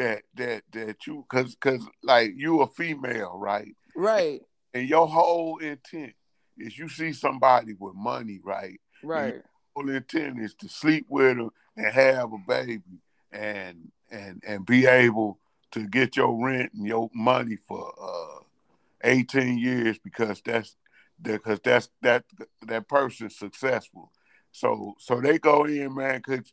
[0.00, 3.76] That that that you cause cause like you a female, right?
[3.94, 4.40] right,
[4.72, 6.14] And your whole intent
[6.56, 8.80] is you see somebody with money, right?
[9.02, 9.42] right,
[9.76, 14.86] Whole intent is to sleep with them and have a baby and and and be
[14.86, 15.38] able
[15.72, 18.40] to get your rent and your money for uh
[19.04, 20.76] 18 years because that's
[21.20, 22.24] because that's that
[22.66, 24.10] that person's successful.
[24.50, 26.22] So so they go in, man.
[26.22, 26.46] Could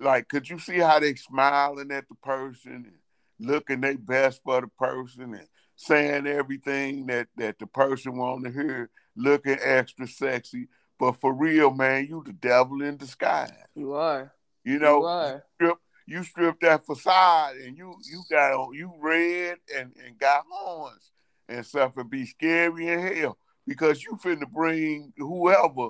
[0.00, 2.92] like could you see how they smiling at the person and
[3.38, 5.46] looking their best for the person and
[5.76, 10.68] saying everything that that the person want to hear, looking extra sexy.
[10.98, 13.50] But for real, man, you the devil in disguise.
[13.74, 14.34] you are.
[14.64, 15.44] You You know, are.
[15.54, 20.44] strip you strip that facade and you you got on you red and, and got
[20.50, 21.12] horns
[21.48, 25.88] and stuff and be scary in hell because you finna bring whoever,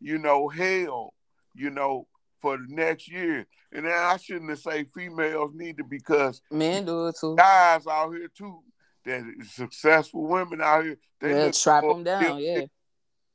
[0.00, 1.14] you know, hell,
[1.54, 2.06] you know,
[2.42, 3.46] for the next year.
[3.72, 7.36] And I shouldn't have say females neither because Men do it too.
[7.36, 8.58] guys out here too,
[9.06, 12.42] that successful women out here, they Yeah, trap them down.
[12.42, 12.62] Yeah,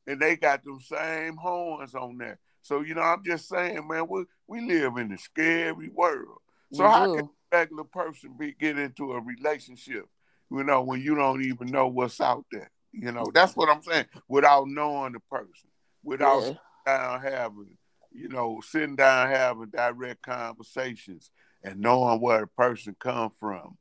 [0.06, 2.38] and they got them same horns on there.
[2.62, 6.40] So you know, I'm just saying, man, we we live in a scary world.
[6.74, 7.16] So we how do.
[7.16, 10.06] can a regular person be get into a relationship,
[10.52, 12.70] you know, when you don't even know what's out there?
[12.92, 14.06] You know, that's what I'm saying.
[14.28, 15.70] Without knowing the person,
[16.04, 16.44] without
[16.86, 17.20] Yeah.
[17.22, 17.78] having,
[18.18, 21.30] you know, sitting down having direct conversations
[21.64, 23.78] and knowing where the person come from,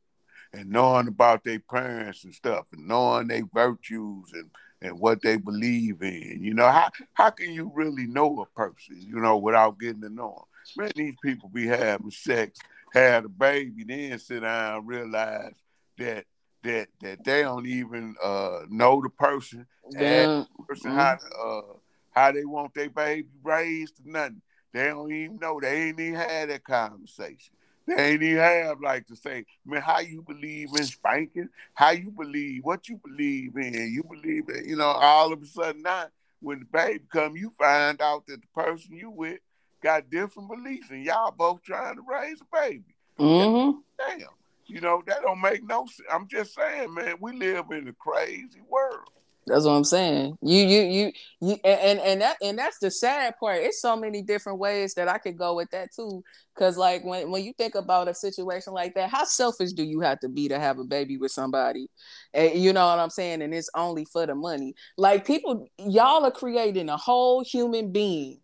[0.52, 4.50] and knowing about their parents and stuff, and knowing their virtues and
[4.82, 6.38] and what they believe in.
[6.42, 10.10] You know, how how can you really know a person, you know, without getting to
[10.10, 10.44] know
[10.76, 10.84] them?
[10.84, 12.58] Man, these people be having sex,
[12.92, 15.54] had a baby, then sit down and realize
[15.98, 16.26] that
[16.62, 20.94] that that they don't even uh know the person, Then, person Mhm.
[20.96, 21.78] how to, uh
[22.16, 24.40] how they want their baby raised or nothing.
[24.72, 25.60] They don't even know.
[25.60, 27.52] They ain't even had that conversation.
[27.86, 31.50] They ain't even have like to say, man, how you believe in spanking?
[31.74, 33.74] How you believe what you believe in?
[33.92, 36.06] You believe it, you know, all of a sudden now
[36.40, 39.38] when the baby come, you find out that the person you with
[39.82, 42.96] got different beliefs and y'all both trying to raise a baby.
[43.18, 43.78] Mm-hmm.
[43.98, 44.28] Damn.
[44.66, 46.08] You know, that don't make no sense.
[46.10, 49.10] I'm just saying, man, we live in a crazy world.
[49.46, 50.36] That's what I'm saying.
[50.42, 53.58] You, you, you, you, and and that and that's the sad part.
[53.60, 56.24] It's so many different ways that I could go with that too.
[56.58, 60.00] Cause like when when you think about a situation like that, how selfish do you
[60.00, 61.86] have to be to have a baby with somebody?
[62.34, 63.40] And you know what I'm saying?
[63.40, 64.74] And it's only for the money.
[64.96, 68.40] Like people, y'all are creating a whole human being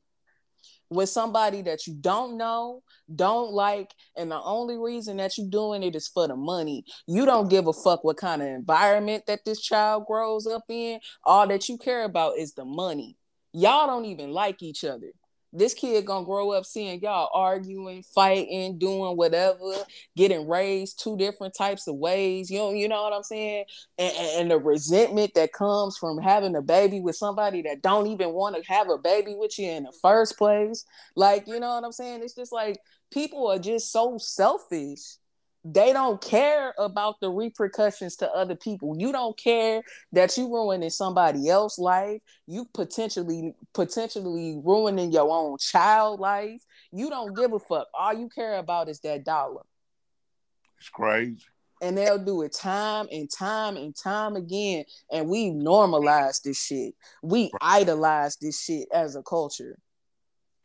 [0.95, 2.83] with somebody that you don't know,
[3.15, 6.85] don't like, and the only reason that you're doing it is for the money.
[7.07, 11.01] You don't give a fuck what kind of environment that this child grows up in.
[11.25, 13.17] All that you care about is the money.
[13.53, 15.13] Y'all don't even like each other
[15.53, 19.75] this kid gonna grow up seeing y'all arguing, fighting, doing whatever,
[20.17, 22.51] getting raised two different types of ways.
[22.51, 23.65] You know, you know what I'm saying?
[23.99, 28.33] And, and the resentment that comes from having a baby with somebody that don't even
[28.33, 30.85] want to have a baby with you in the first place.
[31.17, 32.23] Like, you know what I'm saying?
[32.23, 32.79] It's just like
[33.11, 35.17] people are just so selfish
[35.65, 38.97] they don't care about the repercussions to other people.
[38.99, 39.83] You don't care
[40.13, 42.21] that you ruining somebody else's life.
[42.47, 46.61] You potentially potentially ruining your own child life.
[46.91, 47.87] You don't give a fuck.
[47.95, 49.63] All you care about is that dollar.
[50.79, 51.39] It's crazy.
[51.81, 54.85] And they'll do it time and time and time again.
[55.13, 56.95] And we normalize this shit.
[57.23, 59.79] We idolize this shit as a culture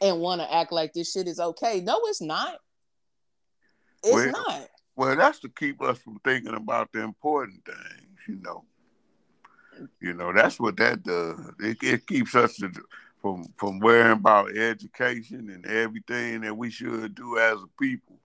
[0.02, 1.82] and want to act like this shit is okay.
[1.82, 2.58] No, it's not.
[4.04, 4.68] It's well, not.
[4.98, 8.66] Well, that's to keep us from thinking about the important things, you know.
[10.02, 11.39] You know, that's what that does.
[11.60, 12.72] It, it keeps us to,
[13.22, 18.18] from from worrying about education and everything that we should do as a people.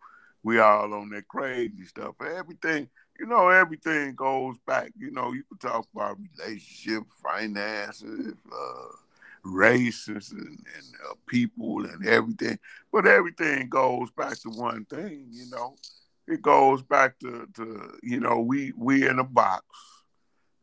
[0.42, 2.16] We all on that crazy stuff.
[2.20, 4.92] Everything, you know, everything goes back.
[4.98, 8.96] You know, you can talk about relationship, finances, uh,
[9.44, 12.58] races, and, and uh, people, and everything.
[12.92, 15.76] But everything goes back to one thing, you know
[16.28, 19.64] it goes back to, to you know we we in a box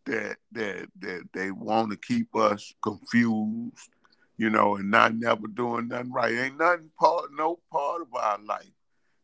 [0.06, 3.90] that that that they want to keep us confused,
[4.38, 6.34] you know, and not never doing nothing right.
[6.34, 8.72] Ain't nothing part no part of our life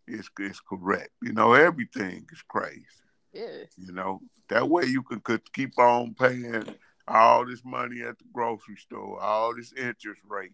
[0.08, 1.12] is is correct.
[1.22, 2.86] You know, everything is crazy.
[3.34, 3.64] Yeah.
[3.78, 6.66] You know, that way you can could keep on paying
[7.08, 10.54] all this money at the grocery store, all this interest rate,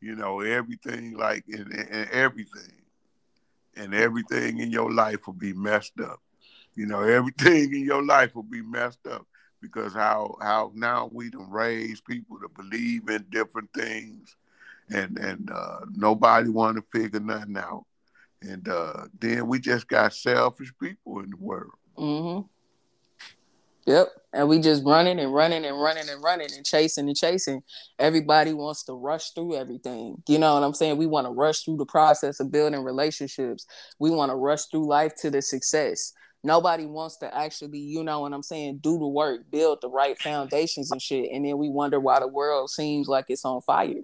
[0.00, 2.85] you know, everything like and, and everything
[3.76, 6.20] and everything in your life will be messed up.
[6.74, 9.26] You know, everything in your life will be messed up
[9.60, 14.36] because how how now we done raise people to believe in different things,
[14.90, 17.84] and and uh, nobody want to figure nothing out,
[18.42, 21.72] and uh, then we just got selfish people in the world.
[21.96, 22.46] Mm-hmm.
[23.86, 24.08] Yep.
[24.32, 27.62] And we just running and running and running and running and chasing and chasing.
[27.98, 30.22] Everybody wants to rush through everything.
[30.28, 30.96] You know what I'm saying?
[30.96, 33.64] We want to rush through the process of building relationships.
[33.98, 36.12] We want to rush through life to the success.
[36.42, 40.18] Nobody wants to actually, you know what I'm saying, do the work, build the right
[40.20, 41.30] foundations and shit.
[41.32, 43.94] And then we wonder why the world seems like it's on fire.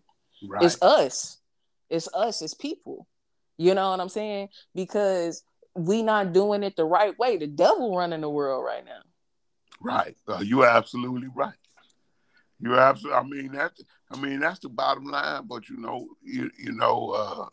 [0.48, 0.62] Right.
[0.62, 1.38] It's us.
[1.90, 3.06] It's us as people.
[3.58, 4.48] You know what I'm saying?
[4.74, 7.36] Because we not doing it the right way.
[7.36, 9.02] The devil running the world right now.
[9.82, 10.16] Right.
[10.28, 11.54] Uh, you're absolutely right.
[12.60, 13.18] You're absolutely.
[13.18, 13.82] I mean that's.
[14.10, 15.42] I mean that's the bottom line.
[15.46, 17.46] But you know, you you know, uh,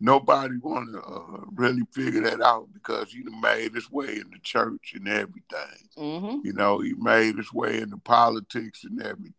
[0.00, 4.38] nobody want to uh, really figure that out because he made his way in the
[4.42, 5.88] church and everything.
[5.98, 6.38] Mm-hmm.
[6.46, 9.34] You know, he made his way into politics and everything.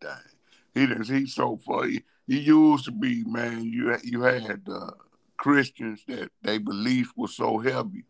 [0.74, 1.08] He does.
[1.08, 2.02] He's so funny.
[2.26, 3.64] He used to be man.
[3.64, 4.92] You you had uh,
[5.36, 8.04] Christians that they belief was so heavy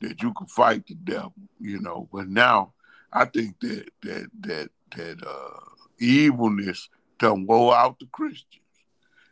[0.00, 1.34] that you could fight the devil.
[1.60, 2.72] You know, but now
[3.12, 5.60] I think that that that that uh,
[5.98, 6.88] evilness
[7.18, 8.62] don't go out to Christians.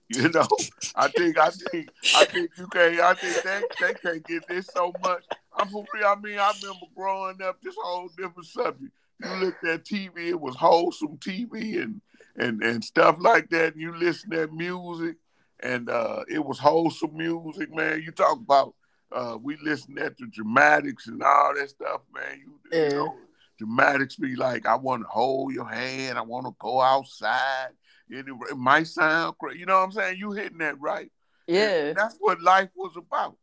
[0.08, 0.46] You know,
[0.94, 4.68] I think I think I think you can I think they they can't get this
[4.68, 5.24] so much.
[5.56, 6.06] I'm for real.
[6.06, 8.92] I mean, I remember growing up, this whole different subject.
[9.22, 12.00] You looked at TV, it was wholesome TV and
[12.36, 13.76] and and stuff like that.
[13.76, 15.16] You listen to music,
[15.60, 18.02] and uh, it was wholesome music, man.
[18.02, 18.74] You talk about
[19.10, 22.42] uh, we listened at the Dramatics and all that stuff, man.
[22.44, 23.14] You, you know,
[23.58, 27.68] Dramatics be like, I want to hold your hand, I want to go outside.
[28.08, 30.18] It, it, might sound crazy, you know what I'm saying?
[30.18, 31.10] You hitting that right.
[31.46, 31.86] Yeah.
[31.86, 33.36] And that's what life was about.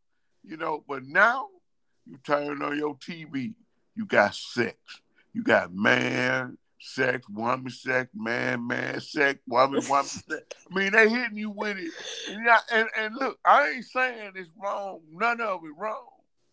[0.44, 1.48] You know, but now
[2.06, 3.54] you turn on your TV,
[3.96, 4.78] you got sex.
[5.34, 10.44] You got man sex, woman sex, man, man sex, woman, woman sex.
[10.70, 11.92] I mean, they hitting you with it.
[12.30, 15.00] And, and, and look, I ain't saying it's wrong.
[15.12, 16.08] None of it wrong.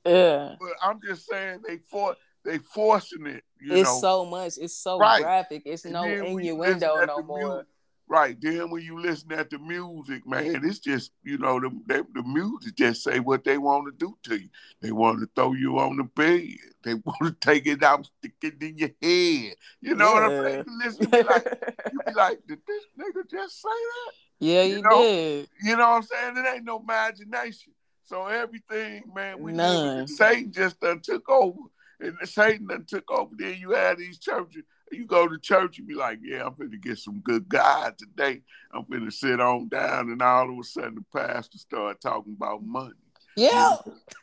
[0.05, 0.55] Yeah.
[0.59, 3.45] But I'm just saying they for they forcing it.
[3.61, 4.01] it's know?
[4.01, 4.55] so much.
[4.59, 5.23] It's so right.
[5.23, 5.63] graphic.
[5.67, 7.39] It's and no innuendo no more.
[7.39, 7.67] Music,
[8.09, 8.37] right.
[8.41, 12.23] Then when you listen at the music, man, it's just you know the they, the
[12.23, 14.49] music just say what they want to do to you.
[14.81, 16.57] They want to throw you on the bed.
[16.83, 19.55] They want to take it out, stick it in your head.
[19.81, 20.15] You know yeah.
[20.15, 20.65] what I'm saying?
[20.67, 24.13] You listen, be like, you be like, did this nigga just say that?
[24.43, 25.03] Yeah, you, you know?
[25.03, 25.49] did.
[25.63, 26.37] You know what I'm saying?
[26.39, 27.75] It ain't no imagination.
[28.05, 30.09] So everything, man, we None.
[30.09, 31.61] Satan just done took over
[32.01, 33.35] and Satan done took over.
[33.37, 34.63] Then you had these churches.
[34.93, 37.97] You go to church, you be like, yeah, I'm going to get some good God
[37.97, 38.43] today.
[38.73, 42.35] I'm going to sit on down, and all of a sudden the pastor start talking
[42.37, 42.95] about money.
[43.37, 43.77] Yeah.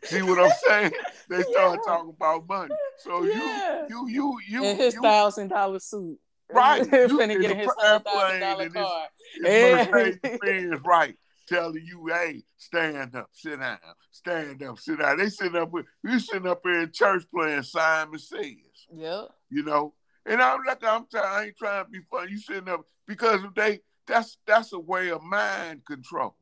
[0.03, 0.91] See what I'm saying?
[1.30, 1.93] They start yeah.
[1.93, 2.73] talking about money.
[2.99, 3.86] So yeah.
[3.89, 6.17] you, you, you, you, in his thousand dollar suit.
[6.49, 6.84] Right.
[6.91, 9.07] You finna get his thousand dollar car.
[9.43, 10.75] His, yeah.
[10.86, 11.17] right
[11.47, 13.77] telling you, hey, stand up, sit down,
[14.11, 15.17] stand up, sit down.
[15.17, 15.71] They sitting up,
[16.03, 18.55] you sitting up here in church playing Simon Says.
[18.93, 19.23] Yeah.
[19.49, 19.93] You know,
[20.25, 22.31] and I'm like, I'm trying, I ain't trying to be funny.
[22.31, 26.35] You sitting up because they that's that's a way of mind control.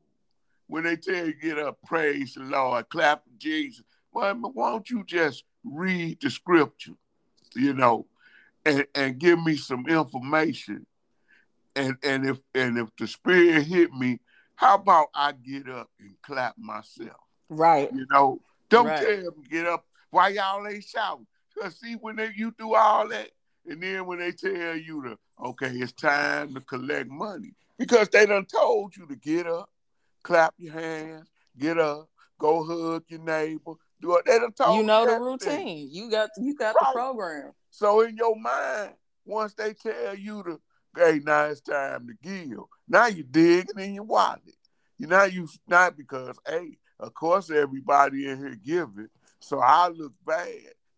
[0.66, 3.84] When they tell you get up, praise the Lord, clap Jesus.
[4.12, 6.94] Well, why don't you just read the scripture,
[7.54, 8.06] you know,
[8.64, 10.86] and, and give me some information.
[11.76, 14.18] And and if and if the spirit hit me,
[14.56, 17.20] how about I get up and clap myself?
[17.48, 17.90] Right.
[17.92, 18.98] You know, don't right.
[18.98, 19.84] tell them get up.
[20.10, 21.26] Why y'all ain't shouting?
[21.58, 23.30] Cause see, when they, you do all that,
[23.66, 28.26] and then when they tell you to, okay, it's time to collect money, because they
[28.26, 29.70] done told you to get up,
[30.22, 31.28] clap your hands,
[31.58, 33.74] get up, go hug your neighbor.
[34.00, 34.26] Do it.
[34.26, 35.88] They done told you know the routine.
[35.90, 36.92] You got you got right.
[36.92, 37.52] the program.
[37.70, 38.92] So in your mind,
[39.24, 40.60] once they tell you to
[40.96, 42.58] hey, now it's time to give.
[42.88, 44.40] Now you're digging in your wallet.
[44.98, 49.08] You now you not because hey, of course everybody in here giving,
[49.40, 50.48] so I look bad.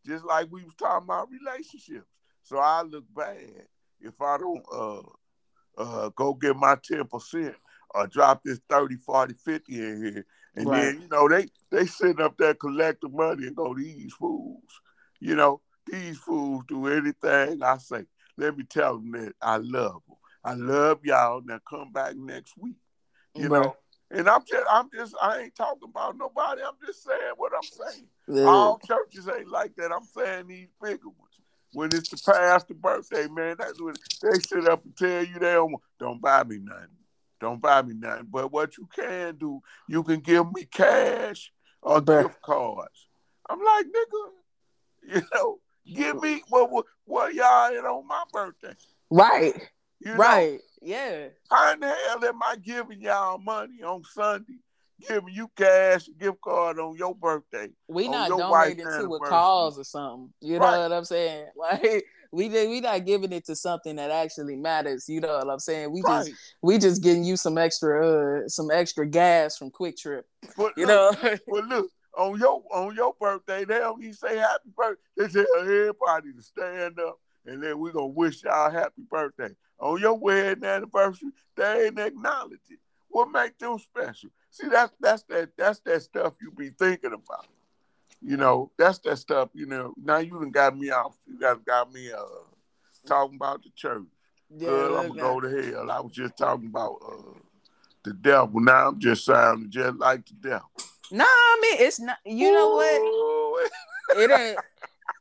[0.07, 2.18] Just like we was talking about relationships.
[2.42, 3.66] So I look bad
[4.01, 5.03] if I don't uh
[5.76, 7.55] uh go get my 10%
[7.90, 10.26] or drop this 30, 40, 50 in here.
[10.55, 10.82] And right.
[10.82, 14.80] then, you know, they they sitting up there collecting money and go, these fools,
[15.20, 18.05] you know, these fools do anything I say.
[18.39, 20.16] Let me tell them that I love them.
[20.45, 21.43] I love y'all.
[21.45, 22.76] Now come back next week.
[23.34, 23.62] You right.
[23.64, 23.76] know.
[24.11, 26.62] And I'm just, I'm just, I ain't talking about nobody.
[26.62, 28.07] I'm just saying what I'm saying.
[28.26, 28.45] Yeah.
[28.45, 29.93] All churches ain't like that.
[29.93, 31.34] I'm saying these bigger ones.
[31.74, 35.53] When it's the pastor birthday, man, that's when they sit up and tell you they
[35.53, 36.89] don't, don't buy me nothing.
[37.41, 38.28] Don't buy me nothing.
[38.30, 43.09] But what you can do, you can give me cash or gift cards.
[43.51, 45.59] I'm like, nigga, you know,
[45.95, 48.74] Give me what what, what y'all in on my birthday.
[49.11, 49.55] Right.
[50.01, 50.61] You know, right.
[50.82, 51.28] Yeah.
[51.51, 54.55] How in the hell am I giving y'all money on Sunday?
[55.09, 57.68] Giving you cash, gift card on your birthday.
[57.86, 60.32] We not donating to a cause or something.
[60.41, 60.72] You right.
[60.72, 61.47] know what I'm saying?
[61.57, 65.09] Like we we not giving it to something that actually matters.
[65.09, 65.93] You know what I'm saying?
[65.93, 66.26] We right.
[66.26, 70.22] just we just getting you some extra uh, some extra gas from QuikTrip.
[70.57, 71.36] But you look, know.
[71.47, 75.03] well, look, on your on your birthday, they don't even say happy birthday.
[75.16, 79.55] They tell everybody to stand up and then we're gonna wish y'all happy birthday.
[79.79, 82.81] On your wedding anniversary, they ain't acknowledge it.
[83.09, 84.31] What make them special?
[84.51, 87.47] See, that's that's that that's that stuff you be thinking about.
[88.21, 89.95] You know, that's that stuff, you know.
[89.97, 91.16] Now you done got me off.
[91.27, 92.25] You guys got me uh
[93.07, 94.03] talking about the church.
[94.51, 95.91] Yeah, I'm gonna go to hell.
[95.91, 97.39] I was just talking about uh
[98.05, 98.61] the devil.
[98.61, 100.70] Now I'm just sounding just like the devil.
[101.10, 102.18] Nah, I mean it's not.
[102.24, 103.70] You know what?
[104.18, 104.59] it ain't.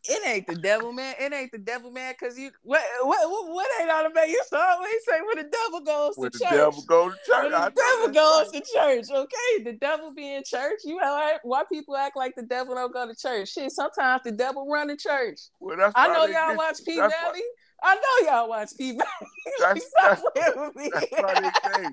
[0.09, 1.15] It ain't the devil, man.
[1.19, 2.13] It ain't the devil, man.
[2.19, 4.29] Cause you what what what, what ain't the man?
[4.29, 6.53] You saw what he say when the devil goes when to the church.
[6.53, 7.43] devil goes to church.
[7.43, 8.63] When the devil goes right.
[8.63, 9.17] to church.
[9.17, 10.79] Okay, the devil be in church.
[10.85, 13.49] You know why people act like the devil don't go to church?
[13.49, 15.39] Shit, sometimes the devil run to church.
[15.59, 17.41] Well, that's I know y'all watch P Valley.
[17.83, 19.03] I know y'all watch P Valley.
[19.59, 21.89] That's, that's, that's, that's how they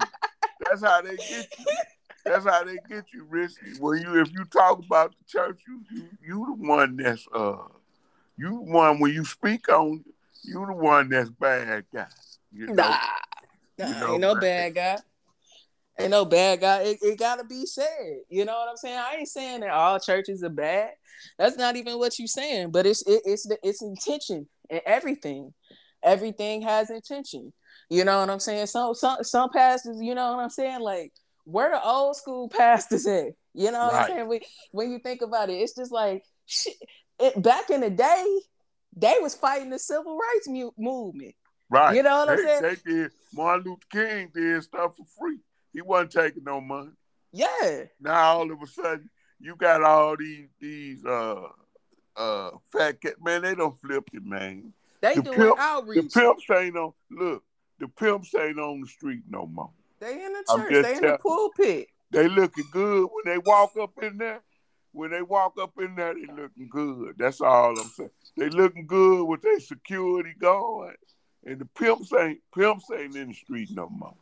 [0.61, 1.65] That's how they get you.
[2.25, 3.79] That's how they get you, Risky.
[3.79, 7.57] When you if you talk about the church, you you you the one that's uh
[8.37, 10.05] you the one when you speak on
[10.43, 12.07] you the one that's bad guy.
[12.53, 12.75] You know?
[12.75, 12.99] Nah,
[13.79, 14.99] nah you know, ain't no bad guy.
[15.99, 16.81] Ain't no bad guy.
[16.83, 18.21] It, it gotta be said.
[18.29, 18.99] You know what I'm saying?
[18.99, 20.91] I ain't saying that all churches are bad.
[21.39, 22.71] That's not even what you're saying.
[22.71, 25.53] But it's it, it's the it's intention and everything.
[26.03, 27.53] Everything has intention.
[27.91, 28.67] You know what I'm saying?
[28.67, 30.81] Some some some pastors, you know what I'm saying?
[30.81, 31.13] Like
[31.45, 33.29] where the old school pastors at?
[33.55, 34.03] You know what right.
[34.03, 34.29] I'm saying?
[34.29, 34.41] When,
[34.73, 36.75] when you think about it, it's just like shit,
[37.21, 38.41] it, back in the day,
[38.97, 41.35] they was fighting the civil rights mu- movement.
[41.71, 41.97] Right.
[41.97, 42.63] You know what I'm saying?
[42.63, 43.11] They did.
[43.33, 45.39] Martin Luther King did stuff for free.
[45.73, 46.91] He wasn't taking no money.
[47.33, 47.85] Yeah.
[48.01, 49.11] Now all of a sudden
[49.41, 51.43] you got all these these uh
[52.17, 53.43] uh fat cat man.
[53.43, 54.73] They don't flip it, man.
[55.01, 56.15] They The doing pimp- The outreach.
[56.15, 56.93] pimps ain't on.
[57.11, 57.43] Look,
[57.81, 59.71] the pimps ain't on the street no more.
[60.05, 60.83] They in the church.
[60.83, 61.89] They in the pulpit.
[62.11, 64.43] They looking good when they walk up in there.
[64.93, 67.15] When they walk up in there, they looking good.
[67.17, 68.11] That's all I'm saying.
[68.37, 70.97] They looking good with their security guard,
[71.47, 74.13] and the pimps ain't pimps ain't in the street no more.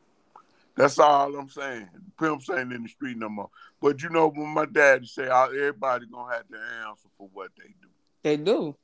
[0.76, 1.88] That's all I'm saying.
[2.16, 3.50] Pimps ain't in the street no more.
[3.80, 7.50] But you know, when my daddy say, "Oh, everybody gonna have to answer for what
[7.58, 7.88] they do.
[8.22, 8.76] They do.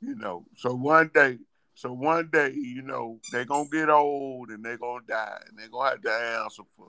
[0.00, 1.38] You know, so one day,
[1.74, 5.68] so one day, you know, they gonna get old and they gonna die, and they
[5.68, 6.88] gonna have to answer for.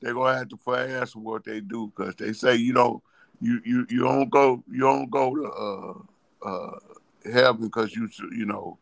[0.00, 3.02] They gonna have to answer what they do because they say, you know,
[3.40, 6.78] you you you don't go you don't go to uh uh
[7.30, 8.78] heaven because you you know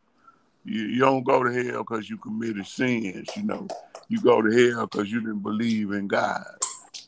[0.65, 3.29] you, you don't go to hell because you committed sins.
[3.37, 3.67] You know,
[4.09, 6.45] you go to hell because you didn't believe in God,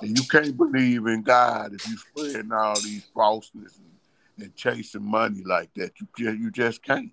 [0.01, 5.05] and you can't believe in God if you spreading all these falseness and, and chasing
[5.05, 5.93] money like that.
[6.01, 7.13] You just you just can't.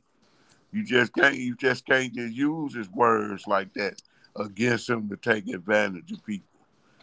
[0.71, 1.35] You just can't.
[1.35, 4.01] You just can't just use his words like that
[4.35, 6.45] against him to take advantage of people.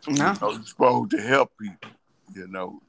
[0.08, 0.12] No.
[0.14, 1.90] You know, you're supposed to help people.
[2.34, 2.80] You know,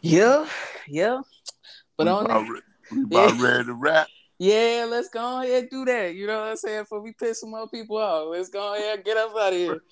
[0.00, 0.46] Yeah.
[0.86, 1.20] Yeah.
[1.96, 2.60] But we on about, that, re-
[2.92, 3.42] we about Yeah.
[3.48, 4.06] ready to rap.
[4.38, 6.14] yeah, let's go ahead and do that.
[6.14, 6.82] You know what I'm saying?
[6.82, 9.58] Before we piss some more people off, let's go ahead and get up out of
[9.58, 9.82] here.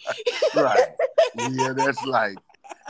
[0.56, 0.88] Right.
[1.50, 2.36] yeah, that's life.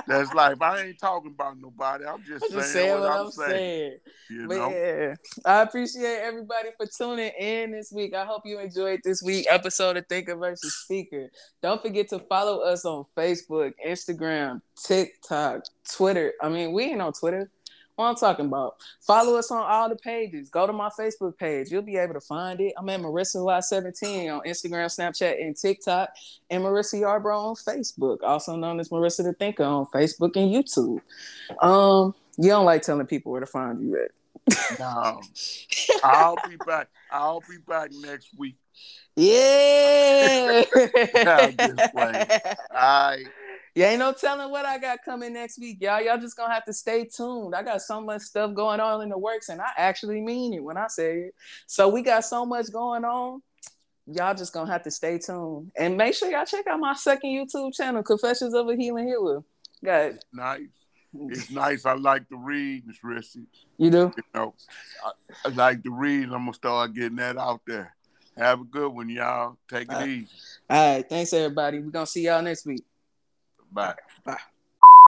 [0.07, 0.61] That's life.
[0.61, 2.05] I ain't talking about nobody.
[2.05, 3.51] I'm just, I'm just saying, saying what, what I'm, I'm saying.
[3.51, 3.99] saying.
[4.31, 5.15] You But know, yeah,
[5.45, 8.15] I appreciate everybody for tuning in this week.
[8.15, 11.31] I hope you enjoyed this week episode of Thinker versus Speaker.
[11.63, 16.33] Don't forget to follow us on Facebook, Instagram, TikTok, Twitter.
[16.43, 17.51] I mean, we ain't on Twitter.
[17.97, 18.77] What I'm talking about.
[19.01, 20.49] Follow us on all the pages.
[20.49, 21.71] Go to my Facebook page.
[21.71, 22.73] You'll be able to find it.
[22.77, 26.11] I'm at Marissa Y17 on Instagram, Snapchat, and TikTok,
[26.51, 31.01] and Marissa Yarbrough on Facebook, also known as Marissa the Thinker on Facebook and YouTube.
[31.63, 34.79] Um, you don't like telling people where to find you at.
[34.81, 35.21] no,
[36.05, 36.89] I'll be back.
[37.11, 38.57] I'll be back next week.
[39.17, 40.65] Yeah.
[41.15, 42.27] I'm just playing.
[42.75, 43.25] I
[43.75, 46.01] You ain't no telling what I got coming next week, y'all.
[46.03, 47.55] Y'all just gonna have to stay tuned.
[47.55, 50.63] I got so much stuff going on in the works, and I actually mean it
[50.63, 51.35] when I say it.
[51.67, 53.41] So we got so much going on.
[54.07, 55.71] Y'all just gonna have to stay tuned.
[55.79, 59.43] And make sure y'all check out my second YouTube channel, Confessions of a Healing Healer.
[59.83, 60.61] Guys, nice.
[61.29, 61.87] It's nice.
[61.87, 63.45] I like to read, Miss Rissy.
[63.79, 64.13] you do?
[64.17, 64.55] You know,
[65.05, 65.11] I,
[65.47, 66.25] I like to read.
[66.25, 67.95] I'm gonna start getting that out there.
[68.37, 69.57] Have a good one, y'all.
[69.71, 70.29] Take it Uh, easy.
[70.69, 71.79] All right, thanks everybody.
[71.81, 72.85] We're gonna see y'all next week.
[73.73, 73.95] Bye.
[74.25, 74.52] Bye.